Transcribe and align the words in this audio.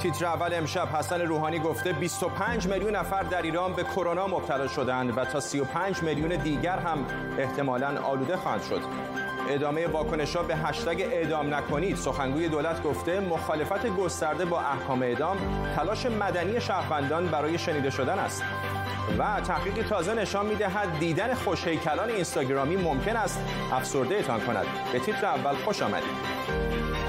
تیتر 0.00 0.26
اول 0.26 0.54
امشب 0.54 0.88
حسن 0.96 1.20
روحانی 1.20 1.58
گفته 1.58 1.92
25 1.92 2.66
میلیون 2.66 2.96
نفر 2.96 3.22
در 3.22 3.42
ایران 3.42 3.72
به 3.72 3.82
کرونا 3.82 4.26
مبتلا 4.26 4.68
شدند 4.68 5.18
و 5.18 5.24
تا 5.24 5.40
35 5.40 6.02
میلیون 6.02 6.28
دیگر 6.28 6.78
هم 6.78 7.06
احتمالاً 7.38 8.02
آلوده 8.02 8.36
خواهند 8.36 8.62
شد. 8.62 8.80
ادامه 9.48 9.86
واکنش 9.86 10.36
به 10.36 10.56
هشتگ 10.56 11.00
اعدام 11.12 11.54
نکنید. 11.54 11.96
سخنگوی 11.96 12.48
دولت 12.48 12.82
گفته 12.82 13.20
مخالفت 13.20 13.86
گسترده 13.86 14.44
با 14.44 14.60
احکام 14.60 15.02
اعدام 15.02 15.36
تلاش 15.76 16.06
مدنی 16.06 16.60
شهروندان 16.60 17.26
برای 17.26 17.58
شنیده 17.58 17.90
شدن 17.90 18.18
است. 18.18 18.42
و 19.18 19.40
تحقیقی 19.40 19.82
تازه 19.82 20.14
نشان 20.14 20.46
می‌دهد 20.46 20.98
دیدن 20.98 21.34
خوشهیکلان 21.34 22.08
اینستاگرامی 22.08 22.76
ممکن 22.76 23.16
است 23.16 23.40
افسرده 23.72 24.22
کند. 24.22 24.66
به 24.92 24.98
تیتر 24.98 25.26
اول 25.26 25.54
خوش 25.54 25.82
آمدید. 25.82 26.99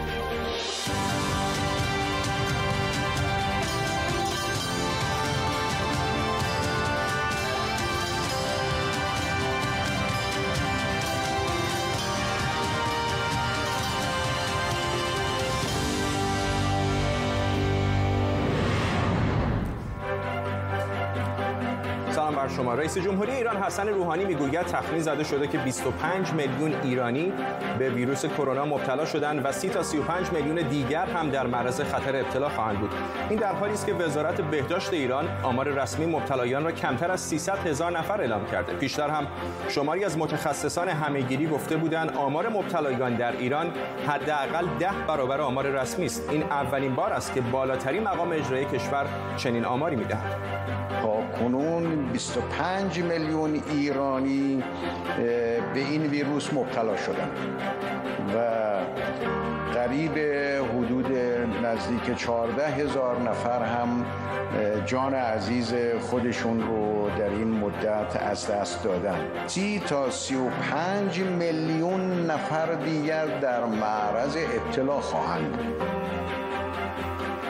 شما. 22.55 22.73
رئیس 22.73 22.97
جمهوری 22.97 23.31
ایران 23.31 23.57
حسن 23.57 23.87
روحانی 23.87 24.25
می‌گوید 24.25 24.65
تخمین 24.65 25.01
زده 25.01 25.23
شده 25.23 25.47
که 25.47 25.57
25 25.57 26.31
میلیون 26.31 26.73
ایرانی 26.83 27.33
به 27.79 27.89
ویروس 27.89 28.25
کرونا 28.25 28.65
مبتلا 28.65 29.05
شدند 29.05 29.45
و 29.45 29.51
30 29.51 29.69
تا 29.69 29.83
35 29.83 30.31
میلیون 30.31 30.55
دیگر 30.69 31.05
هم 31.05 31.29
در 31.29 31.47
معرض 31.47 31.81
خطر 31.81 32.15
ابتلا 32.15 32.49
خواهند 32.49 32.79
بود. 32.79 32.91
این 33.29 33.39
در 33.39 33.55
حالی 33.55 33.73
است 33.73 33.85
که 33.85 33.93
وزارت 33.93 34.41
بهداشت 34.41 34.93
ایران 34.93 35.25
آمار 35.43 35.67
رسمی 35.67 36.05
مبتلایان 36.05 36.63
را 36.63 36.71
کمتر 36.71 37.11
از 37.11 37.21
300 37.21 37.67
هزار 37.67 37.91
نفر 37.91 38.21
اعلام 38.21 38.45
کرده. 38.45 38.73
پیشتر 38.73 39.09
هم 39.09 39.27
شماری 39.69 40.05
از 40.05 40.17
متخصصان 40.17 40.89
همهگیری 40.89 41.47
گفته 41.47 41.77
بودند 41.77 42.17
آمار 42.17 42.49
مبتلایان 42.49 43.15
در 43.15 43.31
ایران 43.31 43.71
حداقل 44.07 44.65
10 44.79 44.89
برابر 45.07 45.41
آمار 45.41 45.67
رسمی 45.67 46.05
است. 46.05 46.29
این 46.29 46.43
اولین 46.43 46.95
بار 46.95 47.13
است 47.13 47.33
که 47.33 47.41
بالاترین 47.41 48.03
مقام 48.03 48.31
اجرایی 48.31 48.65
کشور 48.65 49.05
چنین 49.37 49.65
آماری 49.65 49.95
می‌دهد. 49.95 50.80
کنون 51.39 52.05
25 52.05 52.99
میلیون 52.99 53.63
ایرانی 53.71 54.63
به 55.73 55.79
این 55.79 56.01
ویروس 56.01 56.53
مبتلا 56.53 56.97
شدن. 56.97 57.29
و 58.35 58.71
قریب 59.73 60.17
حدود 60.75 61.11
نزدیک 61.63 62.17
14 62.17 62.67
هزار 62.67 63.21
نفر 63.21 63.63
هم 63.63 64.05
جان 64.85 65.13
عزیز 65.13 65.73
خودشون 66.01 66.61
رو 66.61 67.09
در 67.09 67.29
این 67.29 67.47
مدت 67.47 68.23
از 68.29 68.47
دست 68.47 68.83
دادن. 68.83 69.19
سی 69.47 69.81
تا 69.87 70.09
سی 70.09 70.35
و 70.35 70.49
پنج 70.49 71.19
میلیون 71.19 72.31
نفر 72.31 72.73
دیگر 72.73 73.25
در 73.25 73.65
معرض 73.65 74.37
ابتلا 74.37 75.01
خواهند 75.01 75.59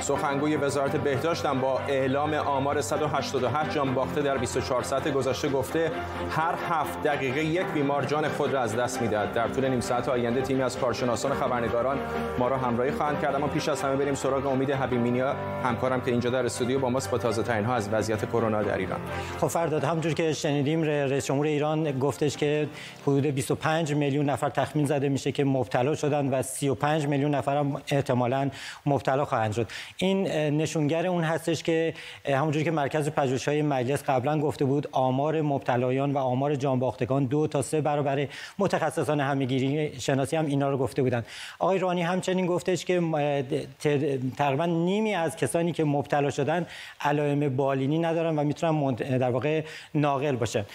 سخنگوی 0.02 0.56
وزارت 0.56 0.98
بهداشت 0.98 1.46
هم 1.46 1.62
با 1.62 1.80
اعلام 1.80 2.34
آمار 2.34 2.82
188 2.82 3.74
جان 3.74 3.94
باخته 3.94 4.22
در 4.22 4.38
24 4.38 4.84
ساعت 4.84 5.14
گذشته 5.14 5.50
گفته 5.50 5.92
هر 6.32 6.56
هفت 6.70 7.04
دقیقه 7.04 7.44
یک 7.44 7.66
بیمار 7.66 8.06
جان 8.06 8.28
خود 8.28 8.54
را 8.54 8.62
از 8.62 8.76
دست 8.76 9.02
می‌دهد. 9.02 9.34
در 9.34 9.48
طول 9.48 9.68
نیم 9.68 9.80
ساعت 9.80 10.10
آینده 10.10 10.42
تیمی 10.42 10.62
از 10.62 10.78
کارشناسان 10.78 11.34
خبرنگاران 11.34 11.98
ما 12.40 12.48
را 12.48 12.58
همراهی 12.58 12.92
خواهند 12.92 13.22
کرد. 13.22 13.36
اما 13.36 13.48
پیش 13.48 13.70
از 13.70 13.82
همه 13.82 13.96
بریم 13.96 14.14
سراغ 14.14 14.48
امید 14.48 14.72
حبیبینیا 14.72 15.34
همکارم 15.64 16.02
که 16.02 16.12
اینجا 16.12 16.30
در 16.30 16.46
استودیو 16.46 16.80
با 16.80 16.90
ماست 16.90 17.12
با 17.12 17.18
تازه 17.18 17.44
ترین 17.44 17.66
ها 17.66 17.76
از 17.76 17.90
وضعیت 17.92 18.26
کرونا 18.26 18.64
در 18.64 18.78
ایران. 18.78 19.00
خب 19.42 19.48
فرداد 19.48 19.84
همونجور 19.84 20.14
که 20.14 20.34
شنیدیم 20.34 20.84
رئیس 20.84 21.26
جمهور 21.26 21.46
ایران 21.46 22.00
گفتش 22.00 22.38
که 22.38 22.68
حدود 23.04 23.26
25 23.26 23.96
میلیون 23.96 24.30
نفر 24.30 24.50
تخمین 24.50 24.86
زده 24.86 25.10
میشه 25.10 25.32
که 25.32 25.44
مبتلا 25.44 25.96
شدن 25.96 26.30
و 26.34 26.42
35 26.42 27.08
میلیون 27.08 27.36
نفر 27.36 27.58
هم 27.58 27.82
احتمالاً 27.88 28.50
مبتلا 28.86 29.26
خواهند 29.26 29.52
شد. 29.52 29.68
این 29.98 30.28
نشونگر 30.28 31.08
اون 31.08 31.24
هستش 31.24 31.64
که 31.64 31.94
همونجوری 32.26 32.66
که 32.66 32.72
مرکز 32.72 33.10
پژوهش‌های 33.10 33.62
مجلس 33.62 34.04
قبلا 34.04 34.40
گفته 34.40 34.66
بود 34.66 34.88
آمار 34.92 35.42
مبتلایان 35.42 36.12
و 36.12 36.18
آمار 36.18 36.56
جانباختگان 36.56 37.26
دو 37.26 37.48
تا 37.48 37.62
سه 37.62 37.82
برابر 37.82 38.28
متخصصان 38.60 39.20
همگیری 39.20 40.00
شناسی 40.00 40.36
هم 40.36 40.46
اینا 40.46 40.70
رو 40.70 40.78
گفته 40.78 41.02
بودن. 41.02 41.24
آقای 41.60 41.80
رانی 41.80 42.02
همچنین 42.02 42.46
گفتش 42.46 42.86
که 42.86 43.02
تقریبا 44.38 44.66
نیمی 44.66 45.14
از 45.14 45.36
کسانی 45.36 45.72
که 45.72 45.84
مبتلا 45.84 46.30
شدن 46.30 46.66
علائم 47.02 47.56
بالینی 47.56 48.00
ندارن 48.00 48.40
و 48.40 48.44
می‌تونن 48.44 48.94
در 48.94 49.30
واقع 49.30 49.64
ناقل 49.96 50.36
باشن. 50.36 50.66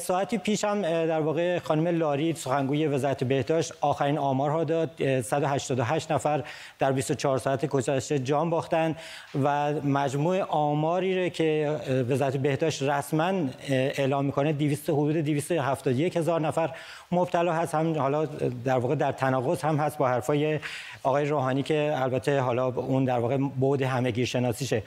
ساعتی 0.00 0.38
پیش 0.38 0.64
هم 0.64 0.82
در 0.82 1.20
واقع 1.20 1.58
خانم 1.58 1.86
لاری 1.86 2.34
سخنگوی 2.34 2.86
وزارت 2.86 3.24
بهداشت 3.24 3.72
آخرین 3.80 4.18
آمارها 4.18 4.64
داد. 4.64 5.20
188 5.20 6.12
نفر 6.12 6.44
در 6.78 6.92
24 6.92 7.38
ساعت 7.38 7.66
گذشته 7.66 8.18
جان 8.18 8.45
باختن 8.50 8.96
و 9.42 9.72
مجموع 9.72 10.42
آماری 10.42 11.30
که 11.30 11.76
وزارت 12.08 12.36
بهداشت 12.36 12.82
رسما 12.82 13.32
اعلام 13.68 14.24
می‌کنه 14.24 14.52
200 14.52 14.90
حدود 14.90 15.16
271 15.16 16.16
هزار 16.16 16.40
نفر 16.40 16.70
مبتلا 17.12 17.52
هست. 17.52 17.74
هم 17.74 17.98
حالا 17.98 18.24
در 18.64 18.78
واقع 18.78 18.94
در 18.94 19.12
تناقض 19.12 19.62
هم 19.62 19.76
هست 19.76 19.98
با 19.98 20.08
حرفای 20.08 20.58
آقای 21.02 21.24
روحانی 21.24 21.62
که 21.62 21.92
البته 21.96 22.40
حالا 22.40 22.66
اون 22.66 23.04
در 23.04 23.18
واقع 23.18 23.36
بعد 23.36 23.82
همگیر 23.82 24.26
شناسیشه 24.26 24.82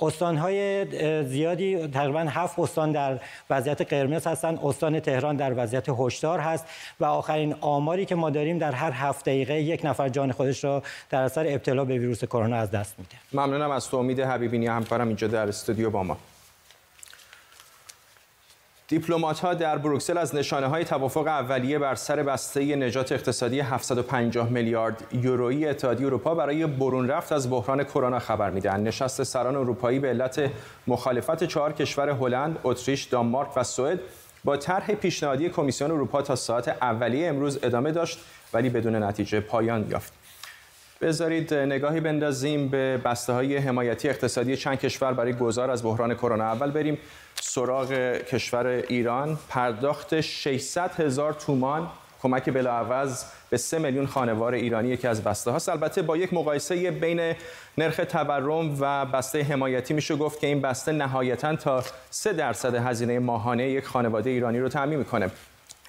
استانهای 0.00 0.86
زیادی 1.24 1.88
تقریبا 1.88 2.20
هفت 2.20 2.58
استان 2.58 2.92
در 2.92 3.18
وضعیت 3.50 3.80
قرمز 3.80 4.26
هستن. 4.26 4.58
استان 4.62 5.00
تهران 5.00 5.36
در 5.36 5.52
وضعیت 5.56 5.86
هشدار 5.88 6.38
هست 6.38 6.66
و 7.00 7.04
آخرین 7.04 7.54
آماری 7.60 8.04
که 8.04 8.14
ما 8.14 8.30
داریم 8.30 8.58
در 8.58 8.72
هر 8.72 8.90
هفت 8.92 9.24
دقیقه 9.24 9.60
یک 9.60 9.84
نفر 9.84 10.08
جان 10.08 10.32
خودش 10.32 10.64
را 10.64 10.82
در 11.10 11.22
اثر 11.22 11.46
ابتلا 11.48 11.84
به 11.84 11.98
ویروس 11.98 12.24
کرونا 12.32 12.56
از 12.56 12.70
دست 12.70 12.94
میده 12.98 13.14
ممنونم 13.32 13.70
از 13.70 13.88
تو 13.88 13.96
امید 13.96 14.20
حبیبینی 14.20 14.66
همکارم 14.66 15.06
اینجا 15.06 15.26
در 15.26 15.48
استودیو 15.48 15.90
با 15.90 16.02
ما 16.02 16.18
دیپلمات 18.88 19.40
ها 19.40 19.54
در 19.54 19.78
بروکسل 19.78 20.18
از 20.18 20.34
نشانه 20.34 20.66
های 20.66 20.84
توافق 20.84 21.26
اولیه 21.26 21.78
بر 21.78 21.94
سر 21.94 22.22
بسته 22.22 22.76
نجات 22.76 23.12
اقتصادی 23.12 23.60
750 23.60 24.48
میلیارد 24.48 25.04
یورویی 25.12 25.66
اتحادیه 25.66 26.06
اروپا 26.06 26.34
برای 26.34 26.66
برون 26.66 27.08
رفت 27.08 27.32
از 27.32 27.50
بحران 27.50 27.84
کرونا 27.84 28.18
خبر 28.18 28.50
میدن. 28.50 28.80
نشست 28.80 29.22
سران 29.22 29.56
اروپایی 29.56 29.98
به 29.98 30.08
علت 30.08 30.50
مخالفت 30.86 31.44
چهار 31.44 31.72
کشور 31.72 32.10
هلند، 32.10 32.58
اتریش، 32.64 33.04
دانمارک 33.04 33.56
و 33.56 33.64
سوئد 33.64 34.00
با 34.44 34.56
طرح 34.56 34.94
پیشنهادی 34.94 35.48
کمیسیون 35.48 35.90
اروپا 35.90 36.22
تا 36.22 36.36
ساعت 36.36 36.68
اولیه 36.68 37.28
امروز 37.28 37.58
ادامه 37.62 37.92
داشت 37.92 38.18
ولی 38.52 38.68
بدون 38.68 39.02
نتیجه 39.02 39.40
پایان 39.40 39.90
یافت. 39.90 40.21
بذارید 41.02 41.54
نگاهی 41.54 42.00
بندازیم 42.00 42.68
به 42.68 42.96
بسته 43.04 43.32
های 43.32 43.56
حمایتی 43.56 44.08
اقتصادی 44.08 44.56
چند 44.56 44.80
کشور 44.80 45.12
برای 45.12 45.32
گذار 45.32 45.70
از 45.70 45.84
بحران 45.84 46.14
کرونا. 46.14 46.44
اول 46.44 46.70
بریم 46.70 46.98
سراغ 47.40 47.92
کشور 48.12 48.66
ایران. 48.66 49.38
پرداخت 49.48 50.20
600 50.20 50.90
هزار 51.00 51.32
تومان 51.32 51.88
کمک 52.22 52.50
بلاعوض 52.50 53.24
به 53.50 53.56
3 53.56 53.78
میلیون 53.78 54.06
خانوار 54.06 54.54
ایرانی 54.54 54.88
یکی 54.88 55.08
از 55.08 55.24
بسته 55.24 55.50
هاست 55.50 55.68
البته 55.68 56.02
با 56.02 56.16
یک 56.16 56.34
مقایسه 56.34 56.90
بین 56.90 57.34
نرخ 57.78 58.00
تورم 58.08 58.76
و 58.80 59.06
بسته 59.06 59.42
حمایتی 59.42 59.94
میشه 59.94 60.16
گفت 60.16 60.40
که 60.40 60.46
این 60.46 60.60
بسته 60.60 60.92
نهایتا 60.92 61.56
تا 61.56 61.84
3 62.10 62.32
درصد 62.32 62.74
هزینه 62.74 63.18
ماهانه 63.18 63.70
یک 63.70 63.84
خانواده 63.84 64.30
ایرانی 64.30 64.58
رو 64.58 64.68
تامین 64.68 64.98
می‌کنه. 64.98 65.30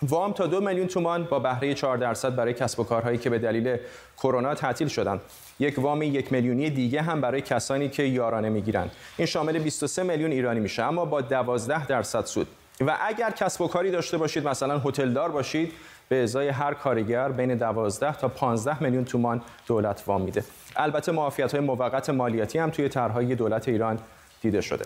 وام 0.09 0.33
تا 0.33 0.47
دو 0.47 0.61
میلیون 0.61 0.87
تومان 0.87 1.23
با 1.23 1.39
بهره 1.39 1.73
4 1.73 1.97
درصد 1.97 2.35
برای 2.35 2.53
کسب 2.53 2.79
و 2.79 2.83
کارهایی 2.83 3.17
که 3.17 3.29
به 3.29 3.39
دلیل 3.39 3.77
کرونا 4.17 4.55
تعطیل 4.55 4.87
شدند. 4.87 5.21
یک 5.59 5.79
وام 5.79 6.01
یک 6.01 6.31
میلیونی 6.31 6.69
دیگه 6.69 7.01
هم 7.01 7.21
برای 7.21 7.41
کسانی 7.41 7.89
که 7.89 8.03
یارانه 8.03 8.49
می‌گیرند. 8.49 8.91
این 9.17 9.25
شامل 9.25 9.59
23 9.59 10.03
میلیون 10.03 10.31
ایرانی 10.31 10.59
میشه 10.59 10.83
اما 10.83 11.05
با 11.05 11.21
12 11.21 11.87
درصد 11.87 12.25
سود. 12.25 12.47
و 12.81 12.97
اگر 13.01 13.31
کسب 13.31 13.61
و 13.61 13.67
کاری 13.67 13.91
داشته 13.91 14.17
باشید 14.17 14.47
مثلا 14.47 14.79
هتلدار 14.79 15.31
باشید 15.31 15.71
به 16.09 16.23
ازای 16.23 16.47
هر 16.47 16.73
کارگر 16.73 17.29
بین 17.29 17.55
12 17.55 18.13
تا 18.13 18.27
15 18.27 18.83
میلیون 18.83 19.05
تومان 19.05 19.41
دولت 19.67 20.03
وام 20.07 20.21
میده. 20.21 20.43
البته 20.75 21.11
معافیت 21.11 21.51
های 21.51 21.61
موقت 21.61 22.09
مالیاتی 22.09 22.59
هم 22.59 22.69
توی 22.69 22.89
طرحهای 22.89 23.35
دولت 23.35 23.67
ایران 23.67 23.99
دیده 24.41 24.61
شده. 24.61 24.85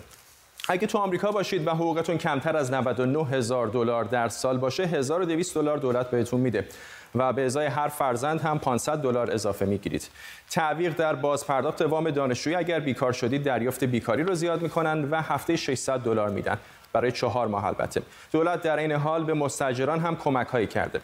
اگه 0.70 0.86
تو 0.86 0.98
آمریکا 0.98 1.30
باشید 1.30 1.66
و 1.66 1.70
حقوقتون 1.70 2.18
کمتر 2.18 2.56
از 2.56 2.72
99 2.72 3.24
هزار 3.24 3.66
دلار 3.66 4.04
در 4.04 4.28
سال 4.28 4.58
باشه 4.58 4.86
1200 4.86 5.54
دلار 5.54 5.76
دولت 5.78 6.10
بهتون 6.10 6.40
میده 6.40 6.66
و 7.14 7.32
به 7.32 7.46
ازای 7.46 7.66
هر 7.66 7.88
فرزند 7.88 8.40
هم 8.40 8.58
500 8.58 8.98
دلار 8.98 9.30
اضافه 9.30 9.66
می‌گیرید. 9.66 10.08
تعویق 10.50 10.96
در 10.96 11.14
بازپرداخت 11.14 11.82
وام 11.82 12.10
دانشجویی 12.10 12.56
اگر 12.56 12.80
بیکار 12.80 13.12
شدید 13.12 13.42
دریافت 13.42 13.84
بیکاری 13.84 14.22
رو 14.22 14.34
زیاد 14.34 14.62
می‌کنن 14.62 15.10
و 15.10 15.22
هفته 15.22 15.56
600 15.56 16.00
دلار 16.00 16.30
میدن 16.30 16.58
برای 16.92 17.12
چهار 17.12 17.46
ماه 17.46 17.64
البته. 17.64 18.02
دولت 18.32 18.62
در 18.62 18.76
این 18.76 18.92
حال 18.92 19.24
به 19.24 19.34
مستاجران 19.34 20.00
هم 20.00 20.16
کمک 20.16 20.46
هایی 20.46 20.66
کرده. 20.66 21.00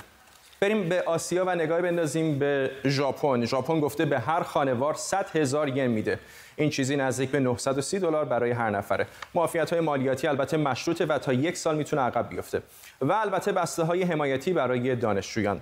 بریم 0.65 0.89
به 0.89 1.03
آسیا 1.03 1.45
و 1.45 1.55
نگاه 1.55 1.83
بندازیم 1.83 2.39
به 2.39 2.71
ژاپن. 2.85 3.45
ژاپن 3.45 3.81
گفته 3.81 4.05
به 4.05 4.19
هر 4.19 4.43
خانوار 4.43 4.95
100 4.95 5.37
هزار 5.37 5.69
ین 5.69 5.87
میده. 5.87 6.19
این 6.57 6.71
چیزی 6.71 6.97
نزدیک 6.97 7.31
به 7.31 7.41
930 7.41 7.99
دلار 7.99 8.25
برای 8.25 8.51
هر 8.51 8.71
نفره. 8.71 9.07
معافیت 9.35 9.73
های 9.73 9.81
مالیاتی 9.81 10.27
البته 10.27 10.57
مشروطه 10.57 11.07
و 11.07 11.19
تا 11.19 11.33
یک 11.33 11.57
سال 11.57 11.77
می‌تونه 11.77 12.03
عقب 12.03 12.29
بیفته. 12.29 12.63
و 13.01 13.13
البته 13.13 13.53
بسته 13.53 13.83
های 13.83 14.03
حمایتی 14.03 14.53
برای 14.53 14.97
دانشجویان. 14.97 15.61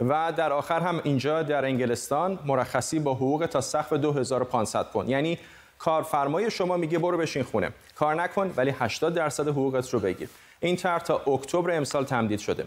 و 0.00 0.32
در 0.36 0.52
آخر 0.52 0.80
هم 0.80 1.00
اینجا 1.04 1.42
در 1.42 1.64
انگلستان 1.64 2.38
مرخصی 2.44 2.98
با 2.98 3.14
حقوق 3.14 3.46
تا 3.46 3.60
سقف 3.60 3.92
2500 3.92 4.86
پوند. 4.86 5.08
یعنی 5.08 5.38
کارفرمای 5.78 6.50
شما 6.50 6.76
میگه 6.76 6.98
برو 6.98 7.18
بشین 7.18 7.42
خونه. 7.42 7.70
کار 7.94 8.14
نکن 8.14 8.52
ولی 8.56 8.74
80 8.78 9.14
درصد 9.14 9.48
حقوقت 9.48 9.90
رو 9.90 10.00
بگیر. 10.00 10.28
این 10.60 10.76
طرح 10.76 10.98
تا 10.98 11.16
اکتبر 11.16 11.70
امسال 11.76 12.04
تمدید 12.04 12.38
شده. 12.38 12.64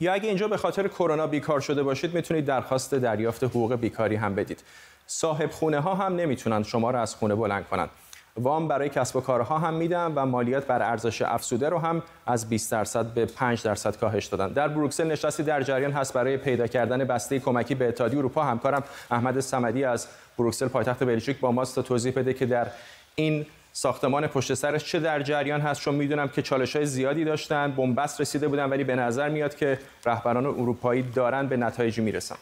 یا 0.00 0.12
اگه 0.12 0.28
اینجا 0.28 0.48
به 0.48 0.56
خاطر 0.56 0.88
کرونا 0.88 1.26
بیکار 1.26 1.60
شده 1.60 1.82
باشید 1.82 2.14
می‌تونید 2.14 2.44
درخواست 2.44 2.94
دریافت 2.94 3.44
حقوق 3.44 3.74
بیکاری 3.74 4.16
هم 4.16 4.34
بدید. 4.34 4.62
صاحب 5.06 5.50
خونه 5.50 5.80
ها 5.80 5.94
هم 5.94 6.16
نمی‌تونن 6.16 6.62
شما 6.62 6.90
رو 6.90 6.98
از 6.98 7.14
خونه 7.14 7.34
بلند 7.34 7.66
کنن 7.68 7.88
وام 8.36 8.68
برای 8.68 8.88
کسب 8.88 9.16
و 9.16 9.20
کارها 9.20 9.58
هم 9.58 9.74
میدن 9.74 10.12
و 10.14 10.26
مالیات 10.26 10.66
بر 10.66 10.82
ارزش 10.82 11.22
افزوده 11.22 11.68
رو 11.68 11.78
هم 11.78 12.02
از 12.26 12.48
20 12.48 12.72
درصد 12.72 13.06
به 13.06 13.26
5 13.26 13.62
درصد 13.62 13.96
کاهش 13.96 14.26
دادن. 14.26 14.48
در 14.48 14.68
بروکسل 14.68 15.06
نشستی 15.06 15.42
در 15.42 15.62
جریان 15.62 15.92
هست 15.92 16.12
برای 16.12 16.36
پیدا 16.36 16.66
کردن 16.66 17.04
بسته 17.04 17.38
کمکی 17.38 17.74
به 17.74 17.88
اتحادیه 17.88 18.18
اروپا. 18.18 18.42
همکارم 18.42 18.82
احمد 19.10 19.40
صمدی 19.40 19.84
از 19.84 20.06
بروکسل 20.38 20.68
پایتخت 20.68 21.04
بلژیک 21.04 21.40
با 21.40 21.52
ماست 21.52 21.74
تا 21.74 21.82
توضیح 21.82 22.12
بده 22.12 22.34
که 22.34 22.46
در 22.46 22.66
این 23.14 23.46
ساختمان 23.72 24.26
پشت 24.26 24.54
سرش 24.54 24.84
چه 24.84 25.00
در 25.00 25.22
جریان 25.22 25.60
هست 25.60 25.80
چون 25.80 25.94
می‌دونم 25.94 26.28
که 26.28 26.42
چالش 26.42 26.76
های 26.76 26.86
زیادی 26.86 27.24
داشتن 27.24 27.70
بنبست 27.70 28.20
رسیده 28.20 28.48
بودن 28.48 28.70
ولی 28.70 28.84
به 28.84 28.96
نظر 28.96 29.28
میاد 29.28 29.56
که 29.56 29.78
رهبران 30.06 30.46
اروپایی 30.46 31.02
دارن 31.02 31.46
به 31.46 31.56
نتایجی 31.56 32.02
می‌رسن. 32.02 32.36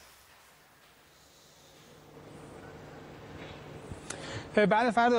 بعد 4.55 4.91
فرد 4.91 5.13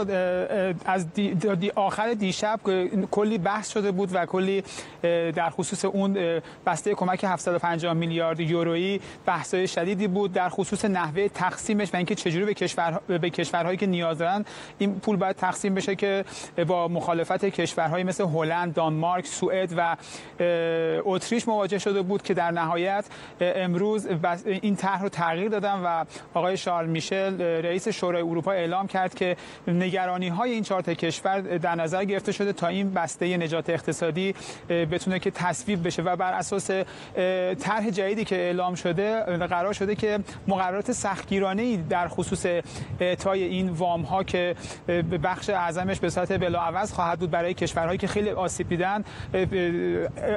از 0.86 1.14
دی 1.14 1.34
دی 1.36 1.72
آخر 1.76 2.14
دیشب 2.14 2.60
کلی 3.12 3.38
بحث 3.38 3.72
شده 3.72 3.92
بود 3.92 4.10
و 4.14 4.26
کلی 4.26 4.64
در 5.32 5.50
خصوص 5.50 5.86
اون 5.86 6.42
بسته 6.66 6.94
کمک 6.94 7.24
750 7.24 7.94
میلیارد 7.94 8.40
یورویی 8.40 9.02
بحث‌های 9.26 9.68
شدیدی 9.68 10.08
بود. 10.08 10.34
در 10.34 10.50
خصوص 10.50 10.86
نحوه 10.86 11.28
تقسیمش 11.28 11.94
و 11.94 11.98
اینکه 11.98 12.16
چجوری 12.16 12.46
به 12.46 12.54
کشور 12.54 13.00
به 13.08 13.30
کشورهایی 13.30 13.78
که 13.78 13.86
نیاز 13.86 14.18
دارن 14.18 14.46
این 14.78 15.00
پول 15.00 15.16
باید 15.16 15.36
تقسیم 15.36 15.76
بشه 15.76 15.96
که 15.96 16.26
با 16.68 16.88
مخالفت 16.88 17.46
کشورهایی 17.46 18.04
مثل 18.04 18.24
هلند، 18.24 18.74
دانمارک، 18.74 19.28
سوئد 19.28 19.74
و 19.78 19.98
اتریش 21.06 21.48
مواجه 21.48 21.78
شده 21.78 22.02
بود 22.02 22.22
که 22.22 22.34
در 22.34 22.52
نهایت 22.52 23.06
امروز 23.42 24.08
این 24.46 24.76
طرح 24.76 25.02
رو 25.02 25.10
تغییر 25.10 25.50
دادن 25.50 25.82
و 25.86 26.06
آقای 26.34 26.58
شارل 26.58 26.88
میشل 26.88 27.42
رئیس 27.42 27.88
شورای 27.88 28.22
اروپا 28.22 28.52
اعلام 28.52 28.88
کرد 28.88 29.16
که 29.20 29.36
نگرانی 29.68 30.28
های 30.28 30.52
این 30.52 30.64
چهار 30.64 30.82
کشور 30.82 31.42
در 31.42 31.76
نظر 31.76 32.06
گرفته 32.06 32.32
شده 32.32 32.54
تا 32.54 32.68
این 32.68 32.94
بسته 32.94 33.38
نجات 33.38 33.70
اقتصادی 33.70 34.36
بتونه 34.70 35.20
که 35.20 35.32
تصویب 35.32 35.88
بشه 35.88 36.02
و 36.02 36.16
بر 36.16 36.34
اساس 36.34 36.72
طرح 37.60 37.90
جدیدی 37.90 38.26
که 38.26 38.36
اعلام 38.36 38.76
شده 38.76 39.22
قرار 39.48 39.74
شده 39.74 39.96
که 39.96 40.20
مقررات 40.48 40.92
سختگیرانه 40.92 41.62
ای 41.62 41.78
در 41.78 42.08
خصوص 42.08 42.46
اعطای 43.00 43.44
این 43.44 43.70
وام 43.70 44.02
ها 44.02 44.24
که 44.24 44.56
بخش 45.24 45.50
اعظمش 45.50 46.00
به 46.00 46.10
صورت 46.10 46.40
بلاعوض 46.40 46.94
خواهد 46.94 47.20
بود 47.20 47.32
برای 47.32 47.54
کشورهایی 47.54 47.98
که 47.98 48.08
خیلی 48.08 48.30
آسیب 48.30 48.70
دیدن 48.70 49.04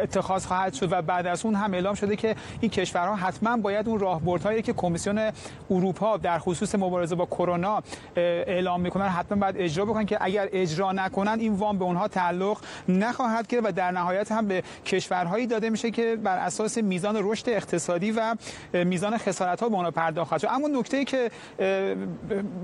اتخاذ 0.02 0.46
خواهد 0.46 0.74
شد 0.74 0.92
و 0.92 1.02
بعد 1.02 1.26
از 1.26 1.44
اون 1.44 1.54
هم 1.54 1.74
اعلام 1.74 1.94
شده 1.94 2.16
که 2.16 2.36
این 2.60 2.70
کشورها 2.70 3.16
حتما 3.16 3.56
باید 3.56 3.88
اون 3.88 3.98
راهبردهایی 3.98 4.62
که 4.62 4.72
کمیسیون 4.72 5.30
اروپا 5.70 6.16
در 6.16 6.38
خصوص 6.38 6.74
مبارزه 6.74 7.14
با 7.14 7.26
کرونا 7.26 7.82
اعلام 8.16 8.71
می‌کنن 8.80 9.08
حتما 9.08 9.38
باید 9.38 9.56
اجرا 9.58 9.84
بکنن 9.84 10.06
که 10.06 10.18
اگر 10.20 10.48
اجرا 10.52 10.92
نکنن 10.92 11.36
این 11.40 11.52
وام 11.52 11.78
به 11.78 11.84
اونها 11.84 12.08
تعلق 12.08 12.58
نخواهد 12.88 13.46
کرد 13.46 13.64
و 13.64 13.72
در 13.72 13.90
نهایت 13.90 14.32
هم 14.32 14.46
به 14.46 14.62
کشورهایی 14.86 15.46
داده 15.46 15.70
میشه 15.70 15.90
که 15.90 16.16
بر 16.16 16.38
اساس 16.38 16.78
میزان 16.78 17.16
رشد 17.20 17.48
اقتصادی 17.48 18.12
و 18.12 18.36
میزان 18.72 19.18
خسارت 19.18 19.60
ها 19.60 19.68
به 19.68 19.74
اونها 19.74 19.90
پرداخت 19.90 20.28
خواهد 20.28 20.46
اما 20.46 20.68
نکته 20.68 20.96
ای 20.96 21.04
که 21.04 21.30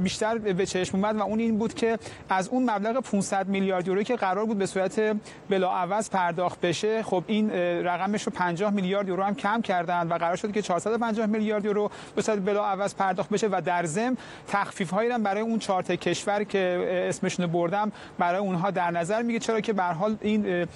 بیشتر 0.02 0.38
به 0.38 0.66
چشم 0.66 0.96
اومد 0.96 1.16
و 1.16 1.22
اون 1.22 1.38
این 1.38 1.58
بود 1.58 1.74
که 1.74 1.98
از 2.28 2.48
اون 2.48 2.70
مبلغ 2.70 3.00
500 3.00 3.48
میلیارد 3.48 3.86
یورو 3.86 4.02
که 4.02 4.16
قرار 4.16 4.44
بود 4.44 4.58
به 4.58 4.66
صورت 4.66 5.16
بلاعوض 5.50 6.10
پرداخت 6.10 6.60
بشه 6.60 7.02
خب 7.02 7.24
این 7.26 7.50
رقمش 7.84 8.22
رو 8.22 8.32
50 8.32 8.70
میلیارد 8.70 9.08
یورو 9.08 9.22
هم 9.22 9.34
کم 9.34 9.62
کردن 9.62 10.08
و 10.08 10.14
قرار 10.14 10.36
شد 10.36 10.52
که 10.52 10.62
450 10.62 11.26
میلیارد 11.26 11.64
یورو 11.64 11.90
به 12.14 12.22
صورت 12.22 12.38
بلاعوض 12.38 12.94
پرداخت 12.94 13.30
بشه 13.30 13.48
و 13.50 13.62
در 13.64 13.84
ضمن 13.84 14.16
تخفیف 14.48 14.90
هایی 14.90 15.10
هم 15.10 15.22
برای 15.22 15.42
اون 15.42 15.58
چهار 15.58 15.82
کشور 16.00 16.44
که 16.44 17.04
اسمشون 17.08 17.46
بردم 17.46 17.92
برای 18.18 18.40
اونها 18.40 18.70
در 18.70 18.90
نظر 18.90 19.22
میگه 19.22 19.38
چرا 19.38 19.60
که 19.60 19.72
به 19.72 19.82
حال 19.82 20.16
این 20.20 20.66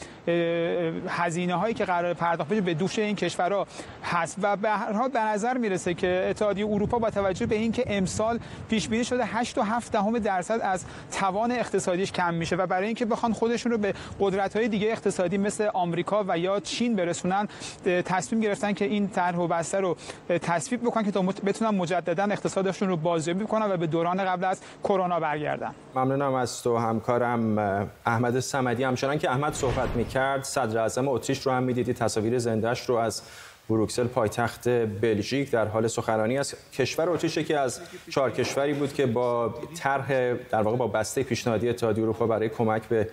هزینه 1.08 1.54
هایی 1.54 1.74
که 1.74 1.84
قرار 1.84 2.14
پرداخت 2.14 2.50
بشه 2.50 2.60
به 2.60 2.74
دوش 2.74 2.98
این 2.98 3.16
کشورها 3.16 3.66
هست. 4.04 4.38
و 4.42 4.56
به 4.56 4.70
هر 4.70 4.92
حال 4.92 5.08
به 5.08 5.20
نظر 5.20 5.58
می‌رسه 5.58 5.94
که 5.94 6.26
اتحادیه 6.30 6.66
اروپا 6.66 6.98
با 6.98 7.10
توجه 7.10 7.46
به 7.46 7.54
اینکه 7.54 7.84
امسال 7.86 8.38
پیش 8.68 8.88
بینی 8.88 9.04
شده 9.04 9.26
8 9.26 9.58
و 9.58 9.62
7 9.62 9.92
دهم 9.92 10.18
درصد 10.18 10.60
از 10.62 10.84
توان 11.12 11.52
اقتصادیش 11.52 12.12
کم 12.12 12.34
میشه 12.34 12.56
و 12.56 12.66
برای 12.66 12.86
اینکه 12.86 13.04
بخوان 13.04 13.32
خودشون 13.32 13.72
رو 13.72 13.78
به 13.78 13.94
قدرت 14.20 14.56
های 14.56 14.68
دیگه 14.68 14.88
اقتصادی 14.88 15.38
مثل 15.38 15.68
آمریکا 15.74 16.24
و 16.28 16.38
یا 16.38 16.60
چین 16.60 16.96
برسونن 16.96 17.48
تصمیم 17.84 18.40
گرفتن 18.40 18.72
که 18.72 18.84
این 18.84 19.08
طرح 19.08 19.36
و 19.36 19.46
بسته 19.46 19.80
رو 19.80 19.96
تصویب 20.28 20.82
بکنن 20.82 21.04
که 21.04 21.10
تا 21.10 21.22
بتونن 21.22 21.78
مجددا 21.78 22.24
اقتصادشون 22.24 22.88
رو 22.88 22.96
بازیابی 22.96 23.44
کنن 23.44 23.70
و 23.70 23.76
به 23.76 23.86
دوران 23.86 24.24
قبل 24.24 24.44
از 24.44 24.60
کرونا 24.82 25.11
برگردن. 25.20 25.74
ممنونم 25.94 26.34
از 26.34 26.62
تو 26.62 26.76
همکارم 26.76 27.58
احمد 28.06 28.40
سمدی 28.40 28.84
همچنان 28.84 29.18
که 29.18 29.30
احمد 29.30 29.54
صحبت 29.54 29.88
می‌کرد 29.88 30.44
صدر 30.44 30.78
اعظم 30.78 31.08
اتریش 31.08 31.46
رو 31.46 31.52
هم 31.52 31.62
می‌دیدی. 31.62 31.92
تصاویر 31.92 32.38
زندهش 32.38 32.80
رو 32.80 32.94
از 32.94 33.22
بروکسل 33.68 34.06
پایتخت 34.06 34.68
بلژیک 34.68 35.50
در 35.50 35.68
حال 35.68 35.86
سخنرانی 35.86 36.38
است. 36.38 36.56
کشور 36.72 37.10
اتریش 37.10 37.38
که 37.38 37.58
از 37.58 37.80
چهار 38.10 38.30
کشوری 38.30 38.72
بود 38.72 38.92
که 38.92 39.06
با 39.06 39.54
طرح 39.76 40.34
در 40.34 40.62
واقع 40.62 40.76
با 40.76 40.86
بسته 40.86 41.22
پیشنهادی 41.22 41.68
اتحادیه 41.68 42.04
اروپا 42.04 42.26
برای 42.26 42.48
کمک 42.48 42.82
به 42.82 43.08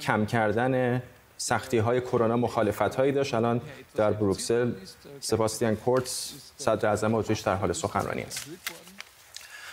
کم 0.00 0.26
کردن 0.26 1.02
سختی 1.36 1.78
های 1.78 2.00
کرونا 2.00 2.36
مخالفت 2.36 2.94
هایی 2.94 3.12
داشت. 3.12 3.34
الان 3.34 3.60
در 3.96 4.10
بروکسل 4.10 4.72
سباستیان 5.20 5.76
کورتس 5.76 6.32
صدر 6.56 6.88
اعظم 6.88 7.14
اتریش 7.14 7.40
در 7.40 7.54
حال 7.54 7.72
سخنرانی 7.72 8.22
است. 8.22 8.46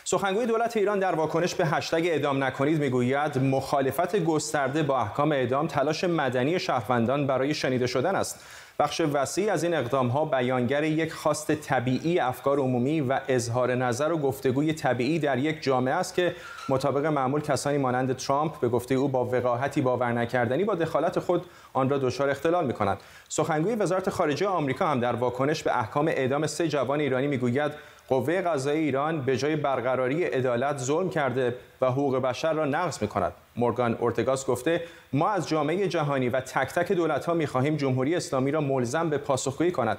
سخنگوی 0.09 0.45
دولت 0.45 0.77
ایران 0.77 0.99
در 0.99 1.15
واکنش 1.15 1.55
به 1.55 1.65
هشتگ 1.65 2.05
اعدام 2.05 2.43
نکنید 2.43 2.79
می‌گوید 2.79 3.37
مخالفت 3.37 4.15
گسترده 4.15 4.83
با 4.83 4.99
احکام 4.99 5.31
اعدام 5.31 5.67
تلاش 5.67 6.03
مدنی 6.03 6.59
شهروندان 6.59 7.27
برای 7.27 7.53
شنیده 7.53 7.87
شدن 7.87 8.15
است. 8.15 8.39
بخش 8.79 9.01
وسیعی 9.13 9.49
از 9.49 9.63
این 9.63 9.73
اقدام 9.73 10.07
ها 10.07 10.25
بیانگر 10.25 10.83
یک 10.83 11.13
خواست 11.13 11.51
طبیعی 11.51 12.19
افکار 12.19 12.59
عمومی 12.59 13.01
و 13.01 13.19
اظهار 13.27 13.75
نظر 13.75 14.11
و 14.11 14.17
گفتگوی 14.17 14.73
طبیعی 14.73 15.19
در 15.19 15.37
یک 15.37 15.63
جامعه 15.63 15.93
است 15.93 16.13
که 16.13 16.35
مطابق 16.69 17.05
معمول 17.05 17.41
کسانی 17.41 17.77
مانند 17.77 18.15
ترامپ 18.15 18.59
به 18.59 18.69
گفته 18.69 18.95
او 18.95 19.07
با 19.07 19.25
وقاحتی 19.25 19.81
باور 19.81 20.11
نکردنی 20.11 20.63
با 20.63 20.75
دخالت 20.75 21.19
خود 21.19 21.45
آن 21.73 21.89
را 21.89 21.97
دچار 21.97 22.29
اختلال 22.29 22.65
می 22.65 22.73
کند 22.73 22.97
سخنگوی 23.29 23.75
وزارت 23.75 24.09
خارجه 24.09 24.47
آمریکا 24.47 24.87
هم 24.87 24.99
در 24.99 25.15
واکنش 25.15 25.63
به 25.63 25.79
احکام 25.79 26.07
اعدام 26.07 26.47
سه 26.47 26.67
جوان 26.67 26.99
ایرانی 26.99 27.27
می‌گوید 27.27 27.71
قوه 28.07 28.41
قضایی 28.41 28.79
ایران 28.79 29.21
به 29.21 29.37
جای 29.37 29.55
برقراری 29.55 30.23
عدالت 30.23 30.77
ظلم 30.77 31.09
کرده 31.09 31.55
و 31.81 31.91
حقوق 31.91 32.15
بشر 32.15 32.53
را 32.53 32.65
نقض 32.65 33.01
می 33.01 33.07
کند. 33.07 33.33
مورگان 33.55 33.95
اورتگاس 33.95 34.45
گفته 34.45 34.83
ما 35.13 35.29
از 35.29 35.47
جامعه 35.47 35.87
جهانی 35.87 36.29
و 36.29 36.39
تک 36.39 36.73
تک 36.73 36.91
دولت 36.91 37.25
ها 37.25 37.33
می 37.33 37.47
خواهیم 37.47 37.77
جمهوری 37.77 38.15
اسلامی 38.15 38.51
را 38.51 38.61
ملزم 38.61 39.09
به 39.09 39.17
پاسخگویی 39.17 39.71
کند. 39.71 39.97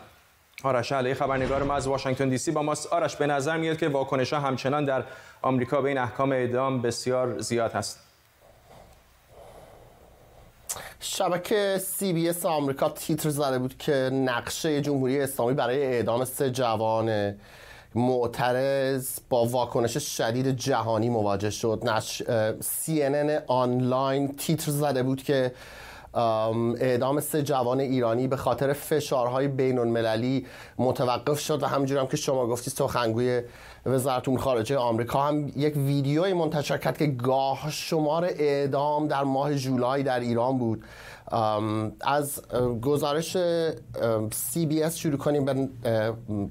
آرش 0.62 0.92
علی 0.92 1.14
خبرنگار 1.14 1.62
ما 1.62 1.74
از 1.74 1.86
واشنگتن 1.86 2.28
دی 2.28 2.38
سی 2.38 2.50
با 2.50 2.62
ماست 2.62 2.92
آرش 2.92 3.16
به 3.16 3.26
نظر 3.26 3.56
میاد 3.56 3.78
که 3.78 3.88
واکنش 3.88 4.32
ها 4.32 4.40
همچنان 4.40 4.84
در 4.84 5.04
آمریکا 5.42 5.80
به 5.80 5.88
این 5.88 5.98
احکام 5.98 6.32
اعدام 6.32 6.82
بسیار 6.82 7.38
زیاد 7.38 7.72
هست. 7.72 8.00
شبکه 11.00 11.78
سی 11.78 12.12
بی 12.12 12.28
اس 12.28 12.46
آمریکا 12.46 12.88
تیتر 12.88 13.28
زده 13.28 13.58
بود 13.58 13.78
که 13.78 13.92
نقشه 14.12 14.80
جمهوری 14.80 15.20
اسلامی 15.20 15.54
برای 15.54 15.82
اعدام 15.82 16.24
سه 16.24 16.50
جوان 16.50 17.34
معترض 17.98 19.18
با 19.28 19.44
واکنش 19.44 20.16
شدید 20.16 20.48
جهانی 20.48 21.08
مواجه 21.08 21.50
شد. 21.50 21.82
نش 21.84 22.22
CNN 22.60 23.42
آنلاین 23.46 24.36
تیتر 24.36 24.70
زده 24.72 25.02
بود 25.02 25.22
که 25.22 25.52
اعدام 26.80 27.20
سه 27.20 27.42
جوان 27.42 27.80
ایرانی 27.80 28.28
به 28.28 28.36
خاطر 28.36 28.72
فشارهای 28.72 29.48
بین 29.48 29.78
المللی 29.78 30.46
متوقف 30.78 31.40
شد 31.40 31.62
و 31.62 31.66
همجور 31.66 31.98
هم 31.98 32.06
که 32.06 32.16
شما 32.16 32.46
گفتید 32.46 32.74
سخنگوی 32.74 33.42
وزارت 33.88 34.28
امور 34.28 34.40
خارجه 34.40 34.76
آمریکا 34.76 35.22
هم 35.22 35.52
یک 35.56 35.76
ویدیوی 35.76 36.32
منتشر 36.32 36.78
کرد 36.78 36.98
که 36.98 37.06
گاه 37.06 37.70
شمار 37.70 38.24
اعدام 38.24 39.08
در 39.08 39.24
ماه 39.24 39.54
جولای 39.54 40.02
در 40.02 40.20
ایران 40.20 40.58
بود. 40.58 40.84
از 42.00 42.42
گزارش 42.82 43.36
سی 44.32 44.66
بی 44.66 44.82
اس 44.82 44.96
شروع 44.96 45.16
کنیم 45.16 45.44
به 45.44 45.68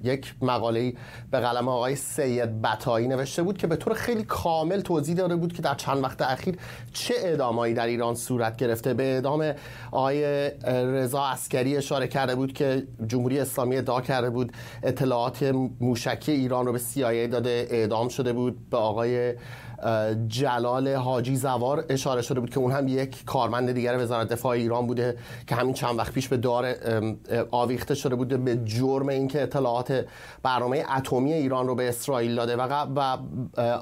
یک 0.04 0.36
مقاله 0.42 0.94
به 1.32 1.40
قلم 1.40 1.68
آقای 1.68 1.96
سید 1.96 2.62
بتایی 2.62 3.08
نوشته 3.08 3.44
بود 3.44 3.58
که 3.58 3.68
به 3.68 3.76
طور 3.76 3.94
خیلی 3.94 4.24
کامل 4.24 4.82
توضیح 4.82 5.16
داده 5.16 5.36
بود 5.36 5.54
که 5.54 5.62
در 5.62 5.76
چند 5.76 6.04
وقت 6.04 6.22
اخیر 6.22 6.58
چه 6.94 7.14
اعدامایی 7.18 7.74
در 7.74 7.88
ایران 7.88 8.16
صورت 8.16 8.58
گرفته. 8.58 8.94
به 8.94 9.04
اعدام 9.04 9.54
آقای 9.92 10.50
رضا 10.66 11.24
اسکری 11.24 11.78
اشاره 11.78 12.08
کرده 12.08 12.36
بود 12.36 12.54
که 12.54 12.88
جمهوری 13.08 13.40
اسلامی 13.40 13.78
ادعا 13.78 14.02
کرده 14.02 14.30
بود 14.30 14.52
اطلاعات 14.84 15.44
موشکی 15.82 16.32
ایران 16.32 16.66
رو 16.66 16.72
به 16.72 16.80
CIA 16.80 17.27
داده 17.28 17.68
اعدام 17.70 18.08
شده 18.08 18.34
بود 18.34 18.70
به 18.70 18.78
آقای 18.78 19.34
جلال 20.28 20.88
حاجی 20.88 21.36
زوار. 21.36 21.86
اشاره 21.90 22.22
شده 22.22 22.40
بود 22.40 22.50
که 22.50 22.60
اون 22.60 22.72
هم 22.72 22.88
یک 22.88 23.26
کارمند 23.26 23.72
دیگر 23.72 23.98
وزارت 23.98 24.28
دفاع 24.28 24.52
ایران 24.52 24.88
بوده 24.88 25.18
که 25.48 25.56
همین 25.56 25.74
چند 25.74 25.98
وقت 26.00 26.14
پیش 26.14 26.28
به 26.28 26.38
دار 26.38 26.76
آویخته 27.52 27.96
شده 27.96 28.16
بوده 28.16 28.38
به 28.38 28.56
جرم 28.66 29.10
اینکه 29.10 29.44
اطلاعات 29.44 30.06
برنامه 30.44 30.86
اتمی 30.98 31.34
ایران 31.34 31.68
رو 31.68 31.76
به 31.76 31.90
اسرائیل 31.90 32.36
داده. 32.36 32.56
و 32.56 33.18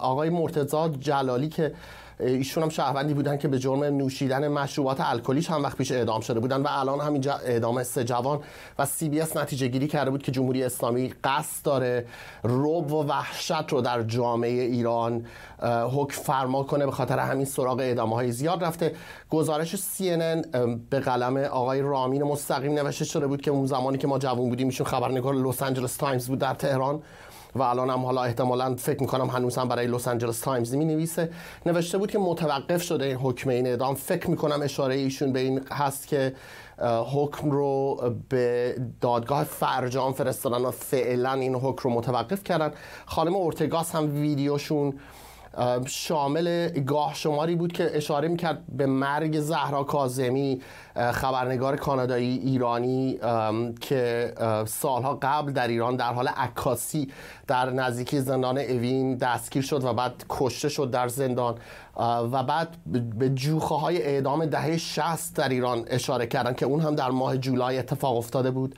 آقای 0.02 0.30
مرتضی 0.30 0.90
جلالی 1.00 1.50
که 1.50 1.74
ایشون 2.20 2.64
هم 2.64 2.70
شهروندی 2.70 3.14
بودن 3.14 3.38
که 3.38 3.48
به 3.48 3.60
جرم 3.60 3.84
نوشیدن 3.84 4.48
مشروبات 4.48 5.02
الکلی 5.02 5.42
چند 5.42 5.64
وقت 5.64 5.78
پیش 5.78 5.92
اعدام 5.92 6.22
شده 6.22 6.40
بودن 6.40 6.62
و 6.62 6.68
الان 6.70 7.00
همین 7.00 7.30
اعدام 7.30 7.84
سه 7.84 8.04
جوان 8.04 8.40
و 8.80 8.86
CBS 8.86 9.38
نتیجه 9.38 9.68
گیری 9.68 9.88
کرده 9.88 10.12
بود 10.12 10.24
که 10.24 10.32
جمهوری 10.32 10.64
اسلامی 10.64 11.14
قصد 11.24 11.66
داره 11.66 12.06
رعب 12.44 12.92
و 12.92 13.04
وحشت 13.04 13.70
رو 13.70 13.82
در 13.82 14.04
جامعه 14.04 14.64
ایران 14.64 15.26
حکم 15.96 16.22
فرما 16.22 16.64
کنه 16.64 16.86
به 16.86 16.92
خاطر 16.92 17.20
همین 17.20 17.46
سراغ 17.46 17.80
اعدام 17.80 18.16
های 18.16 18.32
زیاد 18.32 18.64
رفته. 18.64 18.96
گزارش 19.30 19.76
CNN 19.76 20.48
به 20.90 21.00
قلم 21.00 21.38
آقای 21.38 21.82
رامین 21.82 22.24
مستقیم 22.24 22.74
نوشته 22.74 23.06
شده 23.06 23.28
بود 23.28 23.42
که 23.42 23.52
اون 23.52 23.66
زمانی 23.66 23.98
که 23.98 24.08
ما 24.08 24.20
جوان 24.20 24.50
بودیم 24.50 24.68
ایشون 24.68 24.88
خبرنگار 24.88 25.34
لس 25.34 25.64
آنجلس 25.64 25.98
تایمز 25.98 26.28
بود 26.28 26.40
در 26.40 26.54
تهران. 26.54 27.02
و 27.56 27.62
الان 27.62 27.90
هم 27.90 28.06
حالا 28.06 28.24
احتمالا 28.24 28.76
فکر 28.76 29.02
می‌کنم 29.02 29.28
هنوز 29.28 29.58
هم 29.58 29.68
برای 29.68 29.88
لس 29.88 30.08
آنجلس 30.08 30.40
تایمز 30.40 30.76
می 30.76 30.86
نویسه 30.86 31.30
نوشته 31.66 31.98
بود 31.98 32.12
که 32.12 32.20
متوقف 32.20 32.84
شده 32.84 33.06
این 33.06 33.16
حکم 33.16 33.50
این 33.50 33.68
اعدام. 33.68 33.96
فکر 33.96 34.30
می‌کنم 34.30 34.60
اشاره 34.64 34.96
ایشون 34.96 35.34
به 35.34 35.40
این 35.40 35.62
هست 35.72 36.08
که 36.08 36.34
حکم 37.14 37.52
رو 37.52 38.00
به 38.30 38.76
دادگاه 39.02 39.44
فرجام 39.44 40.14
فرستادن 40.14 40.66
و 40.66 40.72
فعلا 40.72 41.34
این 41.34 41.56
حکم 41.56 41.90
رو 41.90 41.96
متوقف 41.96 42.44
کردن. 42.44 42.72
خانم 43.06 43.36
اورتگاس 43.36 43.96
هم 43.96 44.22
ویدیوشون 44.22 45.00
شامل 45.86 46.70
گاه 46.70 47.14
شماری 47.14 47.56
بود 47.56 47.72
که 47.72 47.98
اشاره 47.98 48.28
می‌کرد 48.28 48.64
به 48.78 48.86
مرگ 48.86 49.40
زهرا 49.40 49.84
کازمی 49.84 50.62
خبرنگار 50.96 51.76
کانادایی 51.76 52.38
ایرانی 52.38 53.20
که 53.82 54.34
سالها 54.68 55.20
قبل 55.22 55.52
در 55.52 55.68
ایران 55.68 55.96
در 55.96 56.14
حال 56.14 56.28
عکاسی 56.28 57.12
در 57.48 57.70
نزدیکی 57.70 58.20
زندان 58.20 58.58
اوین 58.58 59.16
دستگیر 59.16 59.64
شد 59.64 59.84
و 59.84 59.94
بعد 59.94 60.26
کشته 60.30 60.70
شد 60.70 60.92
در 60.92 61.08
زندان. 61.08 61.56
و 62.32 62.44
بعد 62.44 62.78
به 63.20 63.30
جوخه 63.30 63.76
های 63.76 64.02
اعدام 64.02 64.46
دهه 64.46 64.78
60 64.78 65.36
در 65.36 65.50
ایران 65.50 65.84
اشاره 65.88 66.28
کردن 66.28 66.54
که 66.54 66.66
اون 66.66 66.82
هم 66.82 66.96
در 66.96 67.12
ماه 67.12 67.38
جولای 67.38 67.78
اتفاق 67.78 68.18
افتاده 68.18 68.52
بود. 68.52 68.76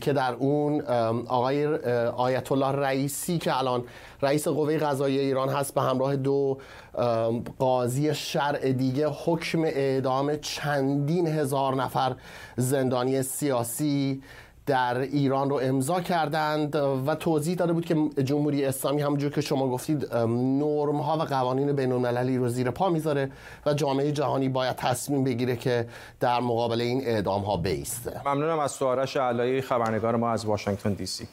که 0.00 0.12
در 0.12 0.32
اون 0.32 0.80
آقای 1.26 1.66
آیت 2.06 2.52
الله 2.52 2.72
رئیسی 2.72 3.38
که 3.38 3.58
الان 3.58 3.84
رئیس 4.22 4.48
قوه 4.48 4.78
قضایی 4.78 5.18
ایران 5.18 5.48
هست 5.48 5.74
به 5.74 5.82
همراه 5.82 6.16
دو 6.16 6.58
قاضی 7.58 8.14
شرع 8.14 8.72
دیگه 8.72 9.08
حکم 9.24 9.62
اعدام 9.64 10.36
چندین 10.36 11.26
هزار 11.26 11.74
نفر 11.74 12.14
زندانی 12.56 13.22
سیاسی 13.22 14.22
در 14.68 14.98
ایران 14.98 15.50
رو 15.50 15.60
امضا 15.62 16.00
کردند 16.00 16.76
و 17.06 17.14
توضیح 17.14 17.54
داده 17.54 17.72
بود 17.72 17.84
که 17.84 18.22
جمهوری 18.22 18.64
اسلامی 18.64 19.02
همونجور 19.02 19.30
که 19.30 19.40
شما 19.40 19.68
گفتید 19.68 20.14
نرم 20.14 21.00
ها 21.00 21.18
و 21.18 21.22
قوانین 21.22 21.72
بین 21.72 21.92
المللی 21.92 22.38
رو 22.38 22.48
زیر 22.48 22.70
پا 22.70 22.90
می‌ذاره 22.90 23.30
و 23.66 23.74
جامعه 23.74 24.12
جهانی 24.12 24.48
باید 24.48 24.76
تصمیم 24.76 25.24
بگیره 25.24 25.56
که 25.56 25.86
در 26.20 26.40
مقابل 26.40 26.80
این 26.80 27.00
اعدام 27.06 27.42
ها 27.42 27.56
بیسته. 27.56 28.20
ممنونم 28.26 28.58
از 28.58 28.72
سوارش 28.72 29.16
علایی 29.16 29.60
خبرنگار 29.60 30.16
ما 30.16 30.30
از 30.30 30.44
واشنگتن 30.44 30.92
دی 30.92 31.06
سی. 31.06 31.28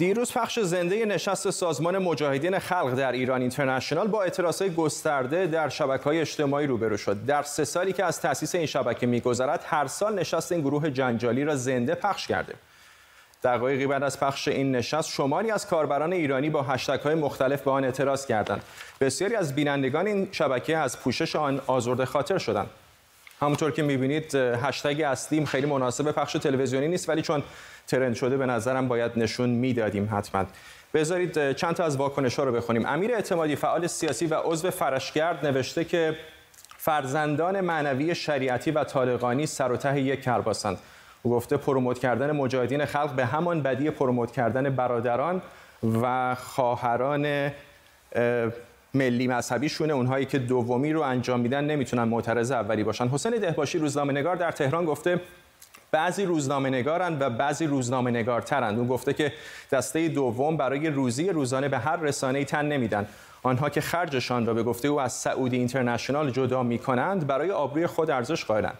دیروز 0.00 0.32
پخش 0.32 0.58
زنده 0.60 1.06
نشست 1.06 1.50
سازمان 1.50 1.98
مجاهدین 1.98 2.58
خلق 2.58 2.94
در 2.94 3.12
ایران 3.12 3.40
اینترنشنال 3.40 4.08
با 4.08 4.22
اعتراضهای 4.22 4.74
گسترده 4.74 5.46
در 5.46 5.68
شبکه 5.68 6.04
های 6.04 6.20
اجتماعی 6.20 6.66
روبرو 6.66 6.96
شد. 6.96 7.24
در 7.26 7.42
سه 7.42 7.64
سالی 7.64 7.92
که 7.92 8.04
از 8.04 8.20
تأسیس 8.20 8.54
این 8.54 8.66
شبکه 8.66 9.06
میگذرد 9.06 9.64
هر 9.66 9.86
سال 9.86 10.18
نشست 10.18 10.52
این 10.52 10.60
گروه 10.60 10.90
جنجالی 10.90 11.44
را 11.44 11.56
زنده 11.56 11.94
پخش 11.94 12.26
کرده. 12.26 12.54
دقایقی 13.44 13.86
بعد 13.86 14.02
از 14.02 14.20
پخش 14.20 14.48
این 14.48 14.72
نشست 14.76 15.10
شماری 15.10 15.50
از 15.50 15.66
کاربران 15.66 16.12
ایرانی 16.12 16.50
با 16.50 16.62
هشتگ 16.62 17.00
های 17.00 17.14
مختلف 17.14 17.62
به 17.62 17.70
آن 17.70 17.84
اعتراض 17.84 18.26
کردند. 18.26 18.62
بسیاری 19.00 19.34
از 19.34 19.54
بینندگان 19.54 20.06
این 20.06 20.28
شبکه 20.32 20.76
از 20.76 21.00
پوشش 21.00 21.36
آن 21.36 21.60
آزرده 21.66 22.04
خاطر 22.04 22.38
شدند. 22.38 22.70
همونطور 23.40 23.70
که 23.70 23.82
می‌بینید 23.82 24.34
هشتگ 24.34 25.00
اصلیم 25.00 25.44
خیلی 25.44 25.66
مناسب 25.66 26.10
پخش 26.10 26.32
تلویزیونی 26.32 26.88
نیست 26.88 27.08
ولی 27.08 27.22
چون 27.22 27.42
ترند 27.86 28.14
شده 28.14 28.36
به 28.36 28.46
نظرم 28.46 28.88
باید 28.88 29.12
نشون 29.16 29.50
می‌دادیم 29.50 30.08
حتما. 30.12 30.44
بذارید 30.94 31.52
چند 31.52 31.74
تا 31.74 31.84
از 31.84 31.96
واکنش 31.96 32.38
ها 32.38 32.44
رو 32.44 32.52
بخونیم. 32.52 32.86
امیر 32.86 33.14
اعتمادی 33.14 33.56
فعال 33.56 33.86
سیاسی 33.86 34.26
و 34.26 34.34
عضو 34.34 34.70
فرشگرد 34.70 35.46
نوشته 35.46 35.84
که 35.84 36.16
فرزندان 36.76 37.60
معنوی 37.60 38.14
شریعتی 38.14 38.70
و 38.70 38.84
طالقانی 38.84 39.46
سر 39.46 39.72
و 39.72 39.76
ته 39.76 40.00
یک 40.00 40.22
کرباسند. 40.22 40.78
او 41.22 41.30
گفته 41.30 41.56
پروموت 41.56 41.98
کردن 41.98 42.30
مجاهدین 42.30 42.84
خلق 42.84 43.10
به 43.10 43.26
همان 43.26 43.62
بدی 43.62 43.90
پروموت 43.90 44.32
کردن 44.32 44.70
برادران 44.70 45.42
و 46.02 46.34
خواهران 46.34 47.50
ملی 48.94 49.26
مذهبیشونه 49.26 49.92
اونهایی 49.92 50.26
که 50.26 50.38
دومی 50.38 50.92
رو 50.92 51.00
انجام 51.00 51.40
میدن 51.40 51.64
نمی‌تونن 51.64 52.04
معترض 52.04 52.52
اولی 52.52 52.84
باشن. 52.84 53.08
حسین 53.08 53.32
دهباشی 53.32 53.78
روزنامه 53.78 54.12
نگار 54.12 54.36
در 54.36 54.50
تهران 54.50 54.84
گفته 54.84 55.20
بعضی 55.92 56.24
روزنامه 56.24 56.70
نگارند 56.70 57.22
و 57.22 57.30
بعضی 57.30 57.66
روزنامه 57.66 58.10
نگارترند 58.10 58.78
اون 58.78 58.88
گفته 58.88 59.12
که 59.12 59.32
دسته 59.72 60.08
دوم 60.08 60.56
برای 60.56 60.90
روزی 60.90 61.28
روزانه 61.28 61.68
به 61.68 61.78
هر 61.78 61.96
رسانه 61.96 62.44
تن 62.44 62.66
نمیدن. 62.66 63.06
آنها 63.42 63.70
که 63.70 63.80
خرجشان 63.80 64.46
را 64.46 64.54
به 64.54 64.62
گفته 64.62 64.88
او 64.88 65.00
از 65.00 65.12
سعودی 65.12 65.56
اینترنشنال 65.56 66.30
جدا 66.30 66.62
می 66.62 66.78
کنند 66.78 67.26
برای 67.26 67.50
آبروی 67.50 67.86
خود 67.86 68.10
ارزش 68.10 68.44
قائلند 68.44 68.78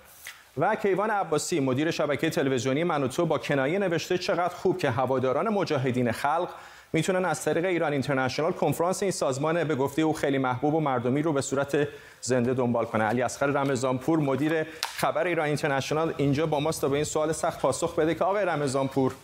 و 0.58 0.74
کیوان 0.74 1.10
عباسی 1.10 1.60
مدیر 1.60 1.90
شبکه 1.90 2.30
تلویزیونی 2.30 2.84
منوتو 2.84 3.26
با 3.26 3.38
کنایه 3.38 3.78
نوشته 3.78 4.18
چقدر 4.18 4.54
خوب 4.54 4.78
که 4.78 4.90
هواداران 4.90 5.48
مجاهدین 5.48 6.12
خلق 6.12 6.48
می‌تونن 6.92 7.24
از 7.24 7.44
طریق 7.44 7.64
ایران 7.64 7.92
اینترنشنال 7.92 8.52
کنفرانس 8.52 9.02
این 9.02 9.12
سازمان 9.12 9.64
به 9.64 9.74
گفته 9.74 10.02
او 10.02 10.12
خیلی 10.12 10.38
محبوب 10.38 10.74
و 10.74 10.80
مردمی 10.80 11.22
رو 11.22 11.32
به 11.32 11.40
صورت 11.40 11.88
زنده 12.20 12.54
دنبال 12.54 12.84
کنه. 12.84 13.04
علی 13.04 13.22
اصغر 13.22 13.46
رمضانپور 13.46 14.18
مدیر 14.18 14.66
خبر 14.82 15.26
ایران 15.26 15.46
اینترنشنال 15.46 16.14
اینجا 16.16 16.46
با 16.46 16.60
ماست 16.60 16.80
تا 16.80 16.88
به 16.88 16.94
این 16.94 17.04
سوال 17.04 17.32
سخت 17.32 17.60
پاسخ 17.60 17.94
بده 17.94 18.14
که 18.14 18.24
آقای 18.24 18.44
رمضانپور 18.44 19.14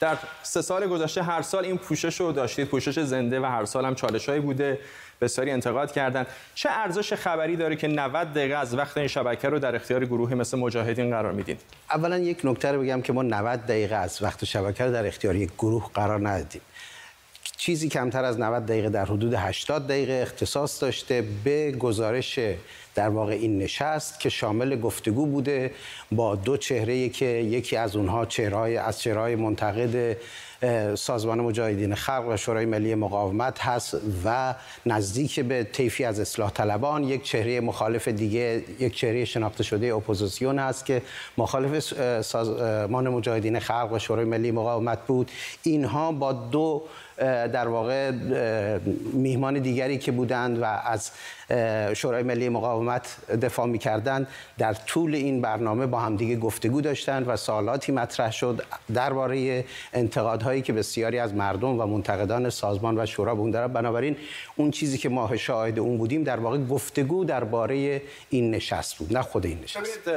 در 0.00 0.16
سه 0.42 0.62
سال 0.62 0.86
گذشته 0.86 1.22
هر 1.22 1.42
سال 1.42 1.64
این 1.64 1.78
پوشش 1.78 2.20
رو 2.20 2.32
داشتید. 2.32 2.68
پوشش 2.68 3.00
زنده 3.00 3.40
و 3.40 3.44
هر 3.44 3.64
سال 3.64 3.84
هم 3.84 3.94
چالشهایی 3.94 4.40
بوده. 4.40 4.78
بسیاری 5.20 5.50
انتقاد 5.50 5.92
کردن 5.92 6.26
چه 6.54 6.68
ارزش 6.70 7.12
خبری 7.12 7.56
داره 7.56 7.76
که 7.76 7.88
90 7.88 8.32
دقیقه 8.32 8.54
از 8.54 8.74
وقت 8.74 8.96
این 8.96 9.06
شبکه 9.06 9.48
رو 9.48 9.58
در 9.58 9.76
اختیار 9.76 10.04
گروهی 10.04 10.34
مثل 10.34 10.58
مجاهدین 10.58 11.10
قرار 11.10 11.32
میدین؟ 11.32 11.56
اولا 11.90 12.18
یک 12.18 12.40
نکته 12.44 12.72
رو 12.72 12.82
بگم 12.82 13.02
که 13.02 13.12
ما 13.12 13.22
90 13.22 13.66
دقیقه 13.66 13.94
از 13.94 14.22
وقت 14.22 14.44
شبکه 14.44 14.84
رو 14.84 14.92
در 14.92 15.06
اختیار 15.06 15.36
یک 15.36 15.50
گروه 15.58 15.90
قرار 15.94 16.28
ندادیم. 16.28 16.60
چیزی 17.60 17.88
کمتر 17.88 18.24
از 18.24 18.40
90 18.40 18.66
دقیقه 18.66 18.88
در 18.88 19.04
حدود 19.04 19.34
80 19.34 19.86
دقیقه 19.86 20.12
اختصاص 20.12 20.82
داشته 20.82 21.24
به 21.44 21.72
گزارش 21.72 22.38
در 22.94 23.08
واقع 23.08 23.32
این 23.32 23.58
نشست 23.58 24.20
که 24.20 24.28
شامل 24.28 24.80
گفتگو 24.80 25.26
بوده 25.26 25.70
با 26.12 26.36
دو 26.36 26.56
چهره 26.56 27.08
که 27.08 27.26
یکی 27.26 27.76
از 27.76 27.96
اونها 27.96 28.26
چهرهای 28.26 28.76
از 28.76 29.00
چهرهای 29.00 29.36
منتقد 29.36 30.16
سازمان 30.94 31.40
مجاهدین 31.40 31.94
خلق 31.94 32.28
و 32.28 32.36
شورای 32.36 32.66
ملی 32.66 32.94
مقاومت 32.94 33.60
هست 33.60 33.96
و 34.24 34.54
نزدیک 34.86 35.40
به 35.40 35.64
طیفی 35.64 36.04
از 36.04 36.20
اصلاح 36.20 36.50
طلبان 36.50 37.04
یک 37.04 37.22
چهره 37.22 37.60
مخالف 37.60 38.08
دیگه 38.08 38.64
یک 38.78 38.96
چهره 38.96 39.24
شناخته 39.24 39.62
شده 39.62 39.94
اپوزیسیون 39.94 40.58
هست 40.58 40.86
که 40.86 41.02
مخالف 41.38 41.78
سازمان 42.22 43.08
مجاهدین 43.08 43.58
خلق 43.58 43.92
و 43.92 43.98
شورای 43.98 44.24
ملی 44.24 44.50
مقاومت 44.50 45.06
بود. 45.06 45.30
اینها 45.62 46.12
با 46.12 46.32
دو 46.32 46.82
در 47.20 47.68
واقع 47.68 48.10
میهمان 49.12 49.58
دیگری 49.58 49.98
که 49.98 50.12
بودند 50.12 50.58
و 50.58 50.64
از 50.64 51.10
شورای 51.94 52.22
ملی 52.22 52.48
مقاومت 52.48 53.16
دفاع 53.42 53.66
می‌کردند. 53.66 54.26
در 54.58 54.74
طول 54.74 55.14
این 55.14 55.40
برنامه 55.40 55.86
با 55.86 55.98
همدیگه 56.00 56.36
گفتگو 56.36 56.80
داشتند 56.80 57.28
و 57.28 57.36
سوالاتی 57.36 57.92
مطرح 57.92 58.32
شد 58.32 58.64
درباره 58.94 59.64
انتقادهای 59.92 60.50
هایی 60.50 60.62
که 60.62 60.72
بسیاری 60.72 61.18
از 61.18 61.34
مردم 61.34 61.80
و 61.80 61.86
منتقدان 61.86 62.50
سازمان 62.50 62.98
و 62.98 63.06
شورا 63.06 63.50
دارن 63.50 63.72
بنابراین 63.72 64.16
اون 64.56 64.70
چیزی 64.70 64.98
که 64.98 65.08
ماه 65.08 65.36
شاهد 65.36 65.78
اون 65.78 65.98
بودیم 65.98 66.24
در 66.24 66.40
واقع 66.40 66.58
گفتگو 66.58 67.24
درباره 67.24 68.02
این 68.30 68.50
نشست 68.50 68.98
بود 68.98 69.16
نه 69.16 69.22
خود 69.22 69.46
این 69.46 69.58
نشست. 69.62 70.10